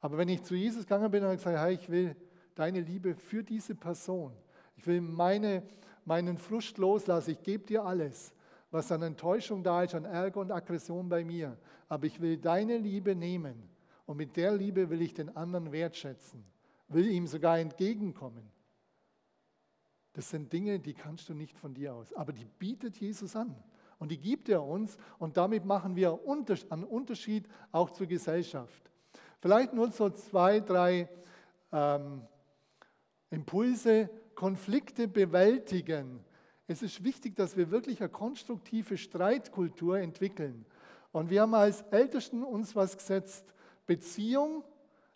Aber 0.00 0.18
wenn 0.18 0.28
ich 0.28 0.42
zu 0.42 0.54
Jesus 0.54 0.82
gegangen 0.82 1.10
bin 1.10 1.24
und 1.24 1.34
gesagt, 1.34 1.56
hey, 1.56 1.72
ich 1.72 1.88
will 1.88 2.14
deine 2.54 2.80
Liebe 2.80 3.14
für 3.14 3.42
diese 3.42 3.74
Person, 3.74 4.36
ich 4.76 4.86
will 4.86 5.00
meine, 5.00 5.62
meinen 6.04 6.36
Frust 6.36 6.76
loslassen, 6.76 7.30
ich 7.30 7.42
gebe 7.42 7.64
dir 7.64 7.86
alles, 7.86 8.34
was 8.76 8.92
an 8.92 9.02
Enttäuschung 9.02 9.62
da 9.62 9.82
ist, 9.82 9.94
an 9.94 10.04
Ärger 10.04 10.40
und 10.40 10.52
Aggression 10.52 11.08
bei 11.08 11.24
mir, 11.24 11.56
aber 11.88 12.06
ich 12.06 12.20
will 12.20 12.36
deine 12.36 12.76
Liebe 12.76 13.16
nehmen 13.16 13.68
und 14.04 14.18
mit 14.18 14.36
der 14.36 14.52
Liebe 14.52 14.90
will 14.90 15.02
ich 15.02 15.14
den 15.14 15.34
anderen 15.34 15.72
wertschätzen, 15.72 16.44
will 16.88 17.08
ihm 17.08 17.26
sogar 17.26 17.58
entgegenkommen. 17.58 18.50
Das 20.12 20.30
sind 20.30 20.52
Dinge, 20.52 20.78
die 20.78 20.94
kannst 20.94 21.28
du 21.28 21.34
nicht 21.34 21.58
von 21.58 21.74
dir 21.74 21.94
aus, 21.94 22.12
aber 22.12 22.32
die 22.32 22.44
bietet 22.44 22.96
Jesus 22.96 23.34
an. 23.34 23.54
Und 23.98 24.10
die 24.10 24.18
gibt 24.18 24.48
er 24.50 24.62
uns 24.62 24.98
und 25.18 25.38
damit 25.38 25.64
machen 25.64 25.96
wir 25.96 26.18
einen 26.68 26.84
Unterschied 26.84 27.48
auch 27.72 27.90
zur 27.90 28.06
Gesellschaft. 28.06 28.90
Vielleicht 29.40 29.72
nur 29.72 29.90
so 29.90 30.10
zwei, 30.10 30.60
drei 30.60 31.08
ähm, 31.72 32.22
Impulse, 33.30 34.10
Konflikte 34.34 35.08
bewältigen. 35.08 36.20
Es 36.68 36.82
ist 36.82 37.04
wichtig, 37.04 37.36
dass 37.36 37.56
wir 37.56 37.70
wirklich 37.70 38.00
eine 38.00 38.08
konstruktive 38.08 38.98
Streitkultur 38.98 39.98
entwickeln. 39.98 40.66
Und 41.12 41.30
wir 41.30 41.42
haben 41.42 41.54
als 41.54 41.82
Ältesten 41.90 42.42
uns 42.42 42.74
was 42.74 42.96
gesetzt. 42.96 43.54
Beziehung, 43.86 44.64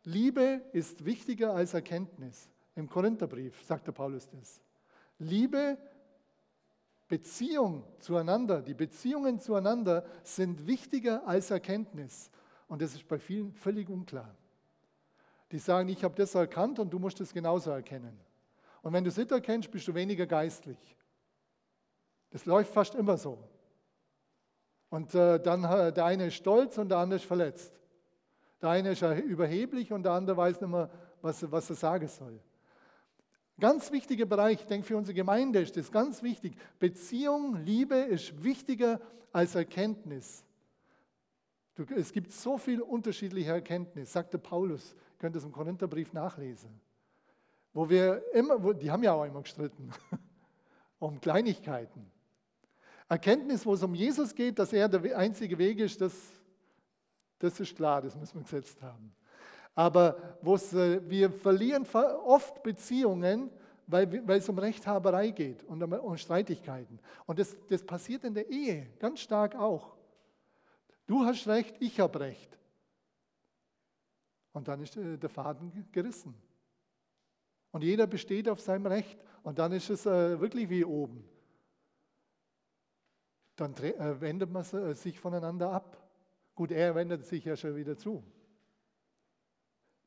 Liebe 0.04 0.62
ist 0.72 1.04
wichtiger 1.04 1.54
als 1.54 1.74
Erkenntnis. 1.74 2.48
Im 2.76 2.88
Korintherbrief 2.88 3.62
sagt 3.64 3.86
der 3.86 3.92
Paulus 3.92 4.28
das. 4.28 4.60
Liebe 5.18 5.76
Beziehung 7.08 7.84
zueinander, 7.98 8.62
die 8.62 8.72
Beziehungen 8.72 9.40
zueinander 9.40 10.06
sind 10.22 10.66
wichtiger 10.68 11.26
als 11.26 11.50
Erkenntnis. 11.50 12.30
Und 12.68 12.80
das 12.80 12.94
ist 12.94 13.08
bei 13.08 13.18
vielen 13.18 13.52
völlig 13.52 13.90
unklar. 13.90 14.32
Die 15.50 15.58
sagen, 15.58 15.88
ich 15.88 16.04
habe 16.04 16.14
das 16.14 16.36
erkannt 16.36 16.78
und 16.78 16.90
du 16.90 17.00
musst 17.00 17.20
es 17.20 17.34
genauso 17.34 17.70
erkennen. 17.70 18.16
Und 18.82 18.92
wenn 18.92 19.02
du 19.02 19.10
es 19.10 19.16
nicht 19.16 19.32
erkennst, 19.32 19.70
bist 19.72 19.88
du 19.88 19.94
weniger 19.94 20.24
geistlich. 20.24 20.96
Das 22.30 22.46
läuft 22.46 22.72
fast 22.72 22.94
immer 22.94 23.16
so. 23.16 23.38
Und 24.88 25.14
äh, 25.14 25.40
dann 25.40 25.64
äh, 25.64 25.92
der 25.92 26.04
eine 26.04 26.26
ist 26.26 26.34
stolz 26.34 26.78
und 26.78 26.88
der 26.88 26.98
andere 26.98 27.18
ist 27.18 27.26
verletzt. 27.26 27.72
Der 28.60 28.70
eine 28.70 28.90
ist 28.90 29.02
überheblich 29.02 29.92
und 29.92 30.02
der 30.02 30.12
andere 30.12 30.36
weiß 30.36 30.60
nicht 30.60 30.70
mehr, 30.70 30.90
was, 31.22 31.50
was 31.50 31.70
er 31.70 31.76
sagen 31.76 32.08
soll. 32.08 32.40
Ganz 33.58 33.92
wichtiger 33.92 34.26
Bereich, 34.26 34.60
ich 34.60 34.66
denke 34.66 34.86
für 34.86 34.96
unsere 34.96 35.14
Gemeinde 35.14 35.60
ist 35.60 35.76
das 35.76 35.92
ganz 35.92 36.22
wichtig. 36.22 36.56
Beziehung, 36.78 37.56
Liebe 37.64 37.96
ist 37.96 38.42
wichtiger 38.42 39.00
als 39.32 39.54
Erkenntnis. 39.54 40.44
Es 41.96 42.12
gibt 42.12 42.32
so 42.32 42.58
viel 42.58 42.80
unterschiedliche 42.80 43.52
Erkenntnis, 43.52 44.12
sagte 44.12 44.38
Paulus, 44.38 44.92
ihr 44.92 45.18
könnt 45.18 45.36
es 45.36 45.44
im 45.44 45.52
Korintherbrief 45.52 46.12
nachlesen. 46.12 46.80
Wo 47.72 47.88
wir 47.88 48.22
immer, 48.32 48.74
die 48.74 48.90
haben 48.90 49.02
ja 49.02 49.12
auch 49.12 49.24
immer 49.24 49.42
gestritten, 49.42 49.90
um 50.98 51.20
Kleinigkeiten. 51.20 52.10
Erkenntnis, 53.10 53.66
wo 53.66 53.74
es 53.74 53.82
um 53.82 53.94
Jesus 53.94 54.34
geht, 54.34 54.58
dass 54.58 54.72
er 54.72 54.88
der 54.88 55.18
einzige 55.18 55.58
Weg 55.58 55.80
ist, 55.80 56.00
das 56.00 56.14
Das 57.40 57.58
ist 57.58 57.74
klar, 57.74 58.02
das 58.02 58.14
müssen 58.14 58.36
wir 58.36 58.42
gesetzt 58.42 58.80
haben. 58.82 59.12
Aber 59.74 60.38
äh, 60.42 61.00
wir 61.08 61.30
verlieren 61.30 61.86
oft 61.92 62.62
Beziehungen, 62.62 63.50
weil, 63.86 64.28
weil 64.28 64.38
es 64.38 64.48
um 64.48 64.58
Rechthaberei 64.58 65.30
geht 65.30 65.64
und 65.64 65.82
um, 65.82 65.92
um 65.92 66.16
Streitigkeiten. 66.16 67.00
Und 67.26 67.38
das, 67.38 67.56
das 67.68 67.82
passiert 67.82 68.24
in 68.24 68.34
der 68.34 68.48
Ehe 68.48 68.86
ganz 68.98 69.20
stark 69.20 69.56
auch. 69.56 69.96
Du 71.06 71.24
hast 71.24 71.48
recht, 71.48 71.74
ich 71.80 71.98
habe 71.98 72.20
recht. 72.20 72.58
Und 74.52 74.68
dann 74.68 74.82
ist 74.82 74.96
äh, 74.96 75.16
der 75.16 75.30
Faden 75.30 75.88
gerissen. 75.90 76.34
Und 77.72 77.82
jeder 77.82 78.06
besteht 78.06 78.48
auf 78.48 78.60
seinem 78.60 78.86
Recht. 78.86 79.18
Und 79.42 79.58
dann 79.58 79.72
ist 79.72 79.88
es 79.88 80.04
äh, 80.04 80.38
wirklich 80.38 80.68
wie 80.68 80.84
oben. 80.84 81.24
Dann 83.60 83.74
äh, 83.74 84.18
wendet 84.22 84.50
man 84.50 84.64
sich 84.94 85.20
voneinander 85.20 85.70
ab. 85.70 86.02
Gut, 86.54 86.70
er 86.70 86.94
wendet 86.94 87.26
sich 87.26 87.44
ja 87.44 87.54
schon 87.56 87.76
wieder 87.76 87.94
zu. 87.94 88.24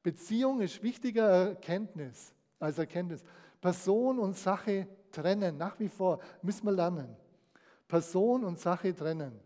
Beziehung 0.02 0.60
ist 0.60 0.82
wichtiger 0.82 1.28
Erkenntnis 1.50 2.34
als 2.58 2.80
Erkenntnis. 2.80 3.24
Person 3.62 4.18
und 4.18 4.36
Sache 4.36 4.88
trennen, 5.12 5.56
nach 5.56 5.80
wie 5.80 5.88
vor 5.88 6.20
müssen 6.42 6.66
wir 6.66 6.72
lernen. 6.72 7.16
Person 7.88 8.44
und 8.44 8.60
Sache 8.60 8.96
trennen. 8.96 9.40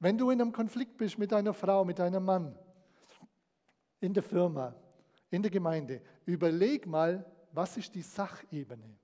Wenn 0.00 0.16
du 0.16 0.30
in 0.30 0.40
einem 0.40 0.50
Konflikt 0.50 0.96
bist 0.96 1.18
mit 1.18 1.30
deiner 1.30 1.52
Frau, 1.52 1.84
mit 1.84 1.98
deinem 1.98 2.24
Mann, 2.24 2.58
in 4.00 4.14
der 4.14 4.22
Firma, 4.22 4.74
in 5.28 5.42
der 5.42 5.50
Gemeinde, 5.50 6.00
überleg 6.24 6.86
mal, 6.86 7.30
was 7.52 7.76
ist 7.76 7.94
die 7.94 8.00
Sachebene? 8.00 8.96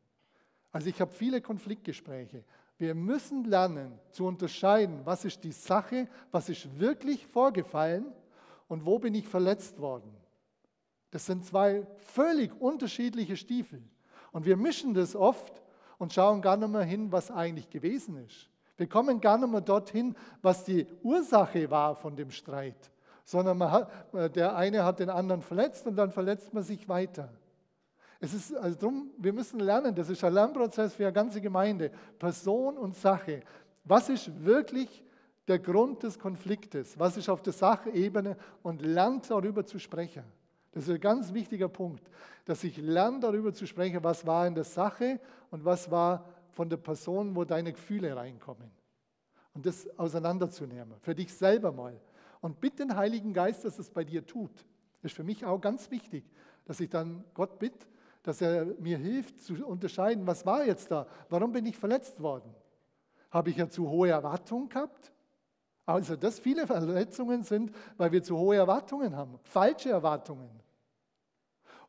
Also 0.73 0.89
ich 0.89 0.99
habe 0.99 1.13
viele 1.13 1.43
Konfliktgespräche. 1.43 2.43
Wir 2.81 2.95
müssen 2.95 3.45
lernen 3.45 3.93
zu 4.11 4.25
unterscheiden, 4.25 5.03
was 5.05 5.27
ist 5.27 5.45
die 5.45 5.53
Sache, 5.53 6.09
was 6.31 6.49
ist 6.49 6.81
wirklich 6.81 7.27
vorgefallen 7.27 8.07
und 8.69 8.87
wo 8.87 8.99
bin 8.99 9.15
ich 9.15 9.29
verletzt 9.29 9.79
worden. 9.79 10.11
Das 11.11 11.27
sind 11.27 11.45
zwei 11.45 11.87
völlig 11.99 12.59
unterschiedliche 12.59 13.37
Stiefel. 13.37 13.83
Und 14.33 14.47
wir 14.47 14.57
mischen 14.57 14.95
das 14.95 15.15
oft 15.15 15.61
und 15.99 16.15
schauen 16.15 16.41
gar 16.41 16.57
nicht 16.57 16.71
mehr 16.71 16.81
hin, 16.81 17.13
was 17.13 17.31
eigentlich 17.31 17.69
gewesen 17.69 18.17
ist. 18.25 18.49
Wir 18.79 18.89
kommen 18.89 19.21
gar 19.21 19.37
nicht 19.37 19.51
mehr 19.51 19.61
dorthin, 19.61 20.17
was 20.41 20.65
die 20.65 20.87
Ursache 21.03 21.71
war 21.71 21.95
von 21.95 22.17
dem 22.17 22.31
Streit, 22.31 22.91
sondern 23.27 23.63
hat, 23.71 23.91
der 24.35 24.57
eine 24.57 24.87
hat 24.87 25.01
den 25.01 25.11
anderen 25.11 25.43
verletzt 25.43 25.87
und 25.87 25.97
dann 25.97 26.13
verletzt 26.13 26.55
man 26.55 26.63
sich 26.63 26.89
weiter. 26.89 27.29
Es 28.21 28.35
ist 28.35 28.55
also 28.55 28.79
drum, 28.79 29.11
wir 29.17 29.33
müssen 29.33 29.61
lernen, 29.61 29.95
das 29.95 30.11
ist 30.11 30.23
ein 30.23 30.35
Lernprozess 30.35 30.95
für 30.95 31.05
eine 31.05 31.13
ganze 31.13 31.41
Gemeinde, 31.41 31.91
Person 32.19 32.77
und 32.77 32.95
Sache. 32.95 33.41
Was 33.85 34.11
ist 34.11 34.45
wirklich 34.45 35.03
der 35.49 35.59
Grund 35.59 36.03
des 36.03 36.19
Konfliktes? 36.19 36.99
Was 36.99 37.17
ist 37.17 37.31
auf 37.31 37.43
der 37.43 37.55
Sachebene? 37.55 38.37
Und 38.63 38.83
lernt 38.83 39.31
darüber 39.31 39.65
zu 39.65 39.79
sprechen. 39.79 40.23
Das 40.73 40.85
ist 40.85 40.91
ein 40.91 41.01
ganz 41.01 41.33
wichtiger 41.33 41.69
Punkt, 41.69 42.09
dass 42.45 42.63
ich 42.63 42.77
lerne 42.77 43.21
darüber 43.21 43.53
zu 43.53 43.67
sprechen, 43.67 44.05
was 44.05 44.25
war 44.27 44.47
in 44.47 44.55
der 44.55 44.65
Sache 44.65 45.19
und 45.51 45.65
was 45.65 45.91
war 45.91 46.29
von 46.51 46.69
der 46.69 46.77
Person, 46.77 47.35
wo 47.35 47.45
deine 47.45 47.73
Gefühle 47.73 48.15
reinkommen. 48.15 48.71
Und 49.55 49.67
das 49.67 49.89
auseinanderzunehmen, 49.99 50.95
für 51.01 51.15
dich 51.15 51.33
selber 51.35 51.73
mal. 51.73 51.99
Und 52.41 52.61
bitte 52.61 52.87
den 52.87 52.97
Heiligen 52.97 53.33
Geist, 53.33 53.65
dass 53.65 53.79
es 53.79 53.91
bei 53.91 54.05
dir 54.05 54.25
tut. 54.25 54.55
Das 55.03 55.11
ist 55.11 55.17
für 55.17 55.25
mich 55.25 55.45
auch 55.45 55.61
ganz 55.61 55.91
wichtig, 55.91 56.25
dass 56.67 56.79
ich 56.79 56.89
dann 56.89 57.25
Gott 57.35 57.59
bitte, 57.59 57.87
dass 58.23 58.41
er 58.41 58.67
mir 58.79 58.99
hilft 58.99 59.41
zu 59.41 59.67
unterscheiden, 59.67 60.27
was 60.27 60.45
war 60.45 60.65
jetzt 60.65 60.91
da? 60.91 61.07
Warum 61.29 61.53
bin 61.53 61.67
ich 61.67 61.77
verletzt 61.77 62.21
worden? 62.21 62.55
Habe 63.31 63.51
ich 63.51 63.57
ja 63.57 63.69
zu 63.69 63.89
hohe 63.89 64.11
Erwartungen 64.11 64.69
gehabt? 64.69 65.13
Also, 65.87 66.17
dass 66.17 66.39
viele 66.39 66.67
Verletzungen 66.67 67.43
sind, 67.43 67.73
weil 67.97 68.13
wir 68.13 68.23
zu 68.23 68.37
hohe 68.37 68.57
Erwartungen 68.57 69.17
haben, 69.17 69.39
falsche 69.43 69.91
Erwartungen. 69.91 70.49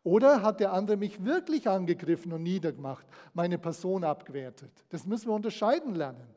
Oder 0.04 0.42
hat 0.42 0.60
der 0.60 0.74
andere 0.74 0.98
mich 0.98 1.24
wirklich 1.24 1.70
angegriffen 1.70 2.34
und 2.34 2.42
niedergemacht, 2.42 3.06
meine 3.34 3.60
Person 3.60 4.04
abgewertet? 4.04 4.72
Das 4.90 5.06
müssen 5.06 5.28
wir 5.28 5.34
unterscheiden 5.34 5.94
lernen. 5.94 6.28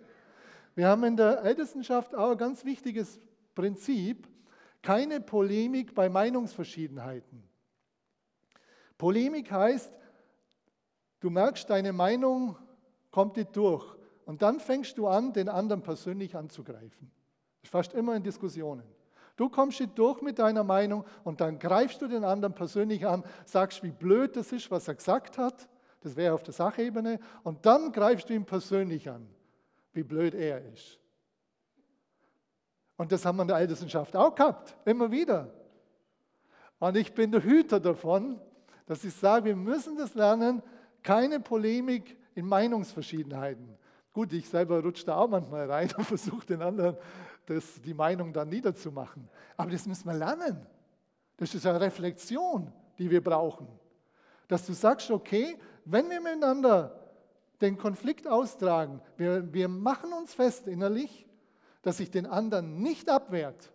Wir 0.74 0.88
haben 0.88 1.04
in 1.04 1.16
der 1.16 1.42
Ältestenschaft 1.42 2.14
auch 2.14 2.32
ein 2.32 2.36
ganz 2.36 2.64
wichtiges 2.64 3.20
Prinzip, 3.54 4.28
keine 4.82 5.20
Polemik 5.20 5.94
bei 5.94 6.10
Meinungsverschiedenheiten. 6.10 7.42
Polemik 9.04 9.52
heißt, 9.52 9.92
du 11.20 11.28
merkst, 11.28 11.68
deine 11.68 11.92
Meinung 11.92 12.56
kommt 13.10 13.36
nicht 13.36 13.54
durch. 13.54 13.84
Und 14.24 14.40
dann 14.40 14.60
fängst 14.60 14.96
du 14.96 15.06
an, 15.06 15.34
den 15.34 15.50
anderen 15.50 15.82
persönlich 15.82 16.34
anzugreifen. 16.34 17.10
Das 17.60 17.64
ist 17.64 17.70
fast 17.70 17.92
immer 17.92 18.16
in 18.16 18.22
Diskussionen. 18.22 18.84
Du 19.36 19.50
kommst 19.50 19.78
nicht 19.78 19.98
durch 19.98 20.22
mit 20.22 20.38
deiner 20.38 20.64
Meinung 20.64 21.04
und 21.22 21.42
dann 21.42 21.58
greifst 21.58 22.00
du 22.00 22.08
den 22.08 22.24
anderen 22.24 22.54
persönlich 22.54 23.06
an, 23.06 23.24
sagst, 23.44 23.82
wie 23.82 23.90
blöd 23.90 24.36
das 24.36 24.52
ist, 24.52 24.70
was 24.70 24.88
er 24.88 24.94
gesagt 24.94 25.36
hat. 25.36 25.68
Das 26.00 26.16
wäre 26.16 26.32
auf 26.32 26.42
der 26.42 26.54
Sachebene. 26.54 27.20
Und 27.42 27.66
dann 27.66 27.92
greifst 27.92 28.30
du 28.30 28.32
ihn 28.32 28.46
persönlich 28.46 29.10
an, 29.10 29.28
wie 29.92 30.02
blöd 30.02 30.32
er 30.34 30.64
ist. 30.72 30.98
Und 32.96 33.12
das 33.12 33.26
haben 33.26 33.36
wir 33.36 33.42
in 33.42 33.48
der 33.48 33.58
Ältestenschaft 33.58 34.16
auch 34.16 34.34
gehabt, 34.34 34.74
immer 34.86 35.10
wieder. 35.10 35.52
Und 36.78 36.96
ich 36.96 37.12
bin 37.12 37.32
der 37.32 37.44
Hüter 37.44 37.80
davon, 37.80 38.40
dass 38.86 39.04
ich 39.04 39.14
sage, 39.14 39.46
wir 39.46 39.56
müssen 39.56 39.96
das 39.96 40.14
lernen, 40.14 40.62
keine 41.02 41.40
Polemik 41.40 42.16
in 42.34 42.46
Meinungsverschiedenheiten. 42.46 43.76
Gut, 44.12 44.32
ich 44.32 44.48
selber 44.48 44.82
rutsche 44.82 45.06
da 45.06 45.16
auch 45.16 45.28
manchmal 45.28 45.70
rein 45.70 45.90
und 45.96 46.04
versuche 46.04 46.46
den 46.46 46.62
anderen 46.62 46.96
das, 47.46 47.80
die 47.82 47.94
Meinung 47.94 48.32
dann 48.32 48.48
niederzumachen. 48.48 49.28
Aber 49.56 49.70
das 49.70 49.86
müssen 49.86 50.06
wir 50.06 50.14
lernen. 50.14 50.66
Das 51.36 51.54
ist 51.54 51.66
eine 51.66 51.80
Reflexion, 51.80 52.72
die 52.98 53.10
wir 53.10 53.22
brauchen. 53.22 53.68
Dass 54.48 54.66
du 54.66 54.72
sagst, 54.72 55.10
okay, 55.10 55.58
wenn 55.84 56.08
wir 56.08 56.20
miteinander 56.20 57.00
den 57.60 57.76
Konflikt 57.76 58.26
austragen, 58.26 59.00
wir, 59.16 59.52
wir 59.52 59.68
machen 59.68 60.12
uns 60.12 60.34
fest 60.34 60.66
innerlich, 60.66 61.26
dass 61.82 62.00
ich 62.00 62.10
den 62.10 62.26
anderen 62.26 62.80
nicht 62.82 63.10
abwehrt. 63.10 63.72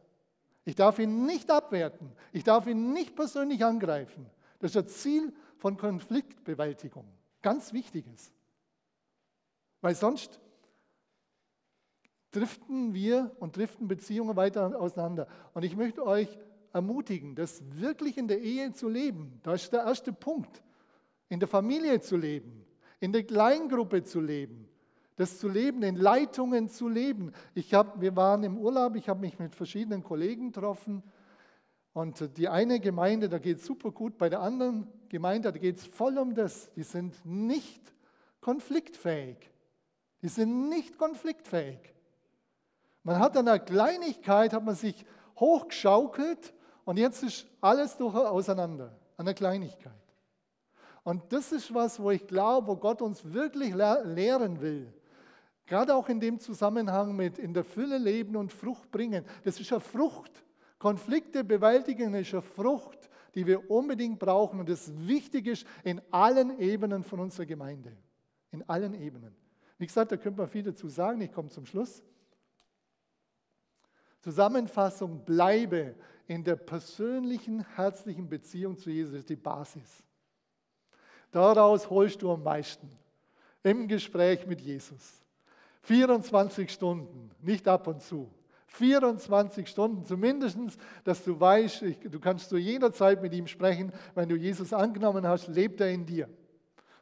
Ich 0.65 0.75
darf 0.75 0.99
ihn 0.99 1.25
nicht 1.25 1.51
abwerten. 1.51 2.11
Ich 2.31 2.43
darf 2.43 2.67
ihn 2.67 2.93
nicht 2.93 3.15
persönlich 3.15 3.63
angreifen. 3.63 4.25
Das 4.59 4.75
ist 4.75 4.75
das 4.75 4.97
Ziel 4.97 5.33
von 5.57 5.77
Konfliktbewältigung. 5.77 7.05
Ganz 7.41 7.73
wichtiges. 7.73 8.31
Weil 9.81 9.95
sonst 9.95 10.39
driften 12.31 12.93
wir 12.93 13.35
und 13.39 13.57
driften 13.57 13.87
Beziehungen 13.87 14.35
weiter 14.35 14.79
auseinander. 14.79 15.27
Und 15.53 15.63
ich 15.63 15.75
möchte 15.75 16.05
euch 16.05 16.37
ermutigen, 16.73 17.35
das 17.35 17.63
wirklich 17.71 18.17
in 18.17 18.27
der 18.27 18.41
Ehe 18.41 18.73
zu 18.73 18.89
leben. 18.89 19.39
Das 19.43 19.63
ist 19.63 19.73
der 19.73 19.83
erste 19.83 20.13
Punkt. 20.13 20.61
In 21.29 21.39
der 21.39 21.47
Familie 21.47 22.01
zu 22.01 22.17
leben, 22.17 22.65
in 22.99 23.13
der 23.13 23.23
Kleingruppe 23.23 24.03
zu 24.03 24.19
leben, 24.19 24.67
das 25.15 25.37
zu 25.37 25.47
leben, 25.47 25.83
in 25.83 25.95
Leitungen 25.95 26.69
zu 26.69 26.87
leben. 26.87 27.33
Ich 27.53 27.73
hab, 27.73 28.01
wir 28.01 28.15
waren 28.15 28.43
im 28.43 28.57
Urlaub, 28.57 28.95
ich 28.95 29.09
habe 29.09 29.21
mich 29.21 29.37
mit 29.37 29.55
verschiedenen 29.55 30.03
Kollegen 30.03 30.51
getroffen 30.51 31.03
und 31.93 32.37
die 32.37 32.47
eine 32.47 32.79
Gemeinde, 32.79 33.29
da 33.29 33.39
geht 33.39 33.57
es 33.57 33.65
super 33.65 33.91
gut, 33.91 34.17
bei 34.17 34.29
der 34.29 34.41
anderen 34.41 34.87
Gemeinde, 35.09 35.51
da 35.51 35.57
geht 35.57 35.77
es 35.77 35.85
voll 35.85 36.17
um 36.17 36.35
das. 36.35 36.71
Die 36.73 36.83
sind 36.83 37.25
nicht 37.25 37.81
konfliktfähig. 38.41 39.37
Die 40.21 40.29
sind 40.29 40.69
nicht 40.69 40.97
konfliktfähig. 40.97 41.79
Man 43.03 43.19
hat 43.19 43.35
an 43.37 43.47
einer 43.47 43.59
Kleinigkeit, 43.59 44.53
hat 44.53 44.63
man 44.63 44.75
sich 44.75 45.05
hochgeschaukelt 45.39 46.53
und 46.85 46.97
jetzt 46.97 47.23
ist 47.23 47.47
alles 47.61 47.97
durch 47.97 48.13
auseinander, 48.15 48.97
an 49.17 49.25
der 49.25 49.33
Kleinigkeit. 49.33 49.93
Und 51.03 51.31
das 51.31 51.51
ist 51.51 51.73
was, 51.73 51.99
wo 51.99 52.11
ich 52.11 52.27
glaube, 52.27 52.67
wo 52.67 52.75
Gott 52.75 53.01
uns 53.01 53.23
wirklich 53.33 53.73
lehren 53.73 54.61
will. 54.61 54.93
Gerade 55.65 55.95
auch 55.95 56.09
in 56.09 56.19
dem 56.19 56.39
Zusammenhang 56.39 57.15
mit 57.15 57.39
in 57.39 57.53
der 57.53 57.63
Fülle 57.63 57.97
leben 57.97 58.35
und 58.35 58.51
Frucht 58.51 58.91
bringen. 58.91 59.25
Das 59.43 59.59
ist 59.59 59.71
eine 59.71 59.81
Frucht. 59.81 60.43
Konflikte 60.79 61.43
bewältigen 61.43 62.13
ist 62.13 62.33
eine 62.33 62.41
Frucht, 62.41 63.09
die 63.35 63.45
wir 63.45 63.69
unbedingt 63.69 64.17
brauchen 64.17 64.59
und 64.59 64.69
das 64.69 64.91
wichtig 65.07 65.45
ist 65.45 65.67
in 65.83 66.01
allen 66.09 66.57
Ebenen 66.59 67.03
von 67.03 67.19
unserer 67.19 67.45
Gemeinde. 67.45 67.95
In 68.51 68.67
allen 68.67 68.93
Ebenen. 68.93 69.35
Wie 69.77 69.85
gesagt, 69.85 70.11
da 70.11 70.17
könnte 70.17 70.39
man 70.39 70.49
viel 70.49 70.63
dazu 70.63 70.89
sagen. 70.89 71.21
Ich 71.21 71.31
komme 71.31 71.49
zum 71.49 71.65
Schluss. 71.65 72.01
Zusammenfassung, 74.21 75.23
bleibe 75.23 75.95
in 76.27 76.43
der 76.43 76.55
persönlichen, 76.55 77.65
herzlichen 77.75 78.27
Beziehung 78.27 78.77
zu 78.77 78.89
Jesus, 78.89 79.15
ist 79.15 79.29
die 79.29 79.35
Basis. 79.35 80.03
Daraus 81.31 81.89
holst 81.89 82.21
du 82.21 82.31
am 82.31 82.43
meisten 82.43 82.89
im 83.63 83.87
Gespräch 83.87 84.45
mit 84.47 84.61
Jesus. 84.61 85.21
24 85.83 86.69
Stunden, 86.71 87.31
nicht 87.41 87.67
ab 87.67 87.87
und 87.87 88.01
zu. 88.01 88.29
24 88.69 89.67
Stunden 89.67 90.05
zumindest, 90.05 90.57
dass 91.03 91.23
du 91.23 91.39
weißt, 91.39 91.83
du 92.03 92.19
kannst 92.19 92.49
zu 92.49 92.57
jeder 92.57 92.93
Zeit 92.93 93.21
mit 93.21 93.33
ihm 93.33 93.47
sprechen. 93.47 93.91
Wenn 94.15 94.29
du 94.29 94.35
Jesus 94.35 94.73
angenommen 94.73 95.27
hast, 95.27 95.47
lebt 95.47 95.81
er 95.81 95.89
in 95.89 96.05
dir. 96.05 96.29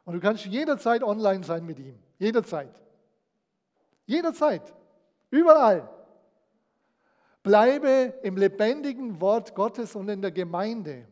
Und 0.04 0.14
du 0.14 0.20
kannst 0.20 0.46
jederzeit 0.46 1.02
online 1.02 1.44
sein 1.44 1.64
mit 1.64 1.78
ihm. 1.78 1.94
Jederzeit. 2.18 2.82
Jederzeit. 4.06 4.74
Überall. 5.30 5.88
Bleibe 7.42 8.14
im 8.22 8.36
lebendigen 8.36 9.20
Wort 9.20 9.54
Gottes 9.54 9.94
und 9.94 10.08
in 10.08 10.22
der 10.22 10.32
Gemeinde. 10.32 11.06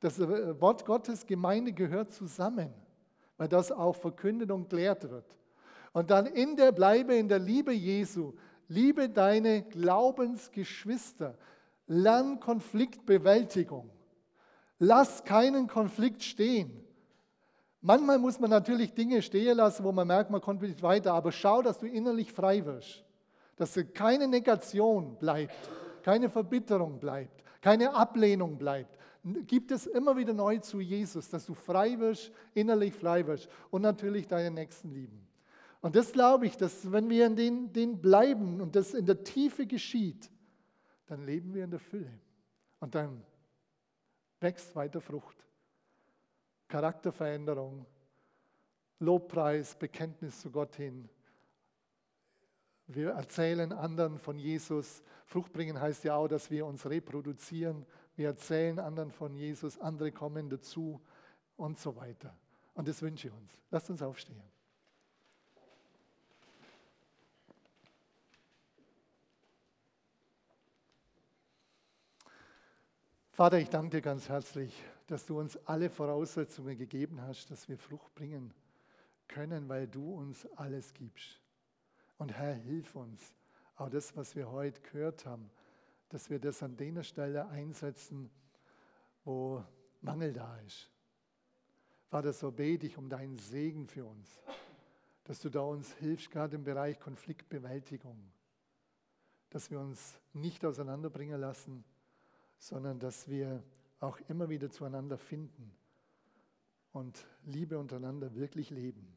Das 0.00 0.18
äh, 0.18 0.60
Wort 0.60 0.84
Gottes, 0.84 1.26
Gemeinde 1.26 1.72
gehört 1.72 2.12
zusammen, 2.12 2.72
weil 3.36 3.48
das 3.48 3.70
auch 3.70 3.94
verkündet 3.94 4.50
und 4.50 4.68
klärt 4.68 5.08
wird. 5.10 5.36
Und 5.92 6.10
dann 6.10 6.26
in 6.26 6.56
der 6.56 6.72
Bleibe 6.72 7.14
in 7.14 7.28
der 7.28 7.38
Liebe 7.38 7.72
Jesu. 7.72 8.32
Liebe 8.70 9.08
deine 9.08 9.62
Glaubensgeschwister. 9.62 11.36
Lern 11.88 12.38
Konfliktbewältigung. 12.38 13.90
Lass 14.78 15.24
keinen 15.24 15.66
Konflikt 15.66 16.22
stehen. 16.22 16.70
Manchmal 17.80 18.18
muss 18.18 18.38
man 18.38 18.48
natürlich 18.48 18.94
Dinge 18.94 19.22
stehen 19.22 19.56
lassen, 19.56 19.82
wo 19.82 19.90
man 19.90 20.06
merkt, 20.06 20.30
man 20.30 20.40
kommt 20.40 20.62
nicht 20.62 20.82
weiter, 20.82 21.14
aber 21.14 21.32
schau, 21.32 21.62
dass 21.62 21.78
du 21.78 21.86
innerlich 21.86 22.32
frei 22.32 22.64
wirst. 22.64 23.04
Dass 23.56 23.76
keine 23.92 24.28
Negation 24.28 25.16
bleibt, 25.16 25.52
keine 26.04 26.30
Verbitterung 26.30 27.00
bleibt, 27.00 27.42
keine 27.60 27.92
Ablehnung 27.92 28.56
bleibt. 28.56 28.96
Gib 29.48 29.72
es 29.72 29.86
immer 29.86 30.16
wieder 30.16 30.32
neu 30.32 30.58
zu 30.58 30.78
Jesus, 30.78 31.28
dass 31.28 31.44
du 31.44 31.54
frei 31.54 31.98
wirst, 31.98 32.30
innerlich 32.54 32.94
frei 32.94 33.26
wirst 33.26 33.48
und 33.70 33.82
natürlich 33.82 34.28
deinen 34.28 34.54
Nächsten 34.54 34.92
lieben. 34.92 35.26
Und 35.80 35.96
das 35.96 36.12
glaube 36.12 36.46
ich, 36.46 36.56
dass 36.56 36.92
wenn 36.92 37.08
wir 37.08 37.26
in 37.26 37.36
den, 37.36 37.72
den 37.72 38.00
bleiben 38.00 38.60
und 38.60 38.76
das 38.76 38.92
in 38.92 39.06
der 39.06 39.24
Tiefe 39.24 39.66
geschieht, 39.66 40.30
dann 41.06 41.24
leben 41.24 41.54
wir 41.54 41.64
in 41.64 41.70
der 41.70 41.80
Fülle. 41.80 42.10
Und 42.80 42.94
dann 42.94 43.22
wächst 44.40 44.74
weiter 44.76 45.00
Frucht. 45.00 45.36
Charakterveränderung, 46.68 47.86
Lobpreis, 49.00 49.74
Bekenntnis 49.74 50.40
zu 50.40 50.50
Gott 50.50 50.76
hin. 50.76 51.08
Wir 52.86 53.10
erzählen 53.10 53.72
anderen 53.72 54.18
von 54.18 54.38
Jesus. 54.38 55.02
Frucht 55.24 55.52
bringen 55.52 55.80
heißt 55.80 56.04
ja 56.04 56.16
auch, 56.16 56.28
dass 56.28 56.50
wir 56.50 56.66
uns 56.66 56.86
reproduzieren. 56.86 57.86
Wir 58.16 58.28
erzählen 58.28 58.78
anderen 58.78 59.10
von 59.10 59.34
Jesus, 59.34 59.78
andere 59.78 60.12
kommen 60.12 60.50
dazu 60.50 61.00
und 61.56 61.78
so 61.78 61.96
weiter. 61.96 62.36
Und 62.74 62.88
das 62.88 63.00
wünsche 63.00 63.28
ich 63.28 63.34
uns. 63.34 63.52
Lasst 63.70 63.90
uns 63.90 64.02
aufstehen. 64.02 64.42
Vater, 73.40 73.58
ich 73.58 73.70
danke 73.70 73.96
dir 73.96 74.02
ganz 74.02 74.28
herzlich, 74.28 74.84
dass 75.06 75.24
du 75.24 75.40
uns 75.40 75.56
alle 75.66 75.88
Voraussetzungen 75.88 76.76
gegeben 76.76 77.22
hast, 77.22 77.50
dass 77.50 77.70
wir 77.70 77.78
Frucht 77.78 78.14
bringen 78.14 78.52
können, 79.28 79.66
weil 79.66 79.88
du 79.88 80.12
uns 80.12 80.46
alles 80.56 80.92
gibst. 80.92 81.40
Und 82.18 82.34
Herr, 82.34 82.52
hilf 82.52 82.94
uns, 82.94 83.32
auch 83.76 83.88
das, 83.88 84.14
was 84.14 84.36
wir 84.36 84.50
heute 84.50 84.82
gehört 84.82 85.24
haben, 85.24 85.50
dass 86.10 86.28
wir 86.28 86.38
das 86.38 86.62
an 86.62 86.76
der 86.76 87.02
Stelle 87.02 87.48
einsetzen, 87.48 88.28
wo 89.24 89.64
Mangel 90.02 90.34
da 90.34 90.58
ist. 90.66 90.90
Vater, 92.10 92.34
so 92.34 92.50
bete 92.50 92.86
ich 92.86 92.98
um 92.98 93.08
deinen 93.08 93.38
Segen 93.38 93.86
für 93.86 94.04
uns, 94.04 94.38
dass 95.24 95.40
du 95.40 95.48
da 95.48 95.60
uns 95.60 95.94
hilfst, 95.94 96.30
gerade 96.30 96.56
im 96.56 96.64
Bereich 96.64 97.00
Konfliktbewältigung, 97.00 98.18
dass 99.48 99.70
wir 99.70 99.80
uns 99.80 100.20
nicht 100.34 100.62
auseinanderbringen 100.62 101.40
lassen, 101.40 101.84
sondern 102.60 103.00
dass 103.00 103.26
wir 103.26 103.64
auch 103.98 104.20
immer 104.28 104.48
wieder 104.48 104.70
zueinander 104.70 105.18
finden 105.18 105.74
und 106.92 107.26
Liebe 107.44 107.78
untereinander 107.78 108.34
wirklich 108.34 108.70
leben. 108.70 109.16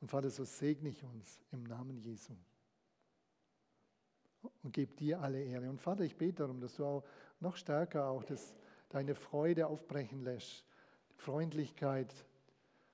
Und 0.00 0.10
Vater, 0.10 0.30
so 0.30 0.44
segne 0.44 0.88
ich 0.88 1.02
uns 1.04 1.40
im 1.52 1.62
Namen 1.62 1.98
Jesu 1.98 2.34
und 4.62 4.72
gebe 4.72 4.92
dir 4.94 5.20
alle 5.20 5.42
Ehre. 5.42 5.70
Und 5.70 5.80
Vater, 5.80 6.02
ich 6.02 6.16
bete 6.16 6.38
darum, 6.38 6.60
dass 6.60 6.76
du 6.76 6.84
auch 6.84 7.04
noch 7.38 7.56
stärker 7.56 8.08
auch 8.08 8.24
das, 8.24 8.54
deine 8.88 9.14
Freude 9.14 9.68
aufbrechen 9.68 10.22
lässt, 10.22 10.64
Freundlichkeit, 11.16 12.12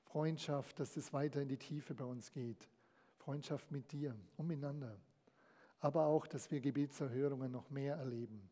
Freundschaft, 0.02 0.80
dass 0.80 0.96
es 0.96 1.12
weiter 1.12 1.40
in 1.40 1.48
die 1.48 1.56
Tiefe 1.56 1.94
bei 1.94 2.04
uns 2.04 2.32
geht. 2.32 2.68
Freundschaft 3.16 3.70
mit 3.70 3.90
dir 3.92 4.14
und 4.37 4.48
miteinander 4.48 5.00
aber 5.80 6.06
auch, 6.06 6.26
dass 6.26 6.50
wir 6.50 6.60
Gebetserhörungen 6.60 7.50
noch 7.50 7.70
mehr 7.70 7.96
erleben, 7.96 8.48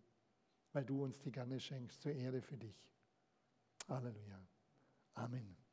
weil 0.72 0.84
du 0.84 1.02
uns 1.02 1.20
die 1.20 1.32
gerne 1.32 1.58
schenkst, 1.60 2.02
zur 2.02 2.12
Ehre 2.12 2.42
für 2.42 2.56
dich. 2.56 2.90
Halleluja. 3.88 4.40
Amen. 5.14 5.63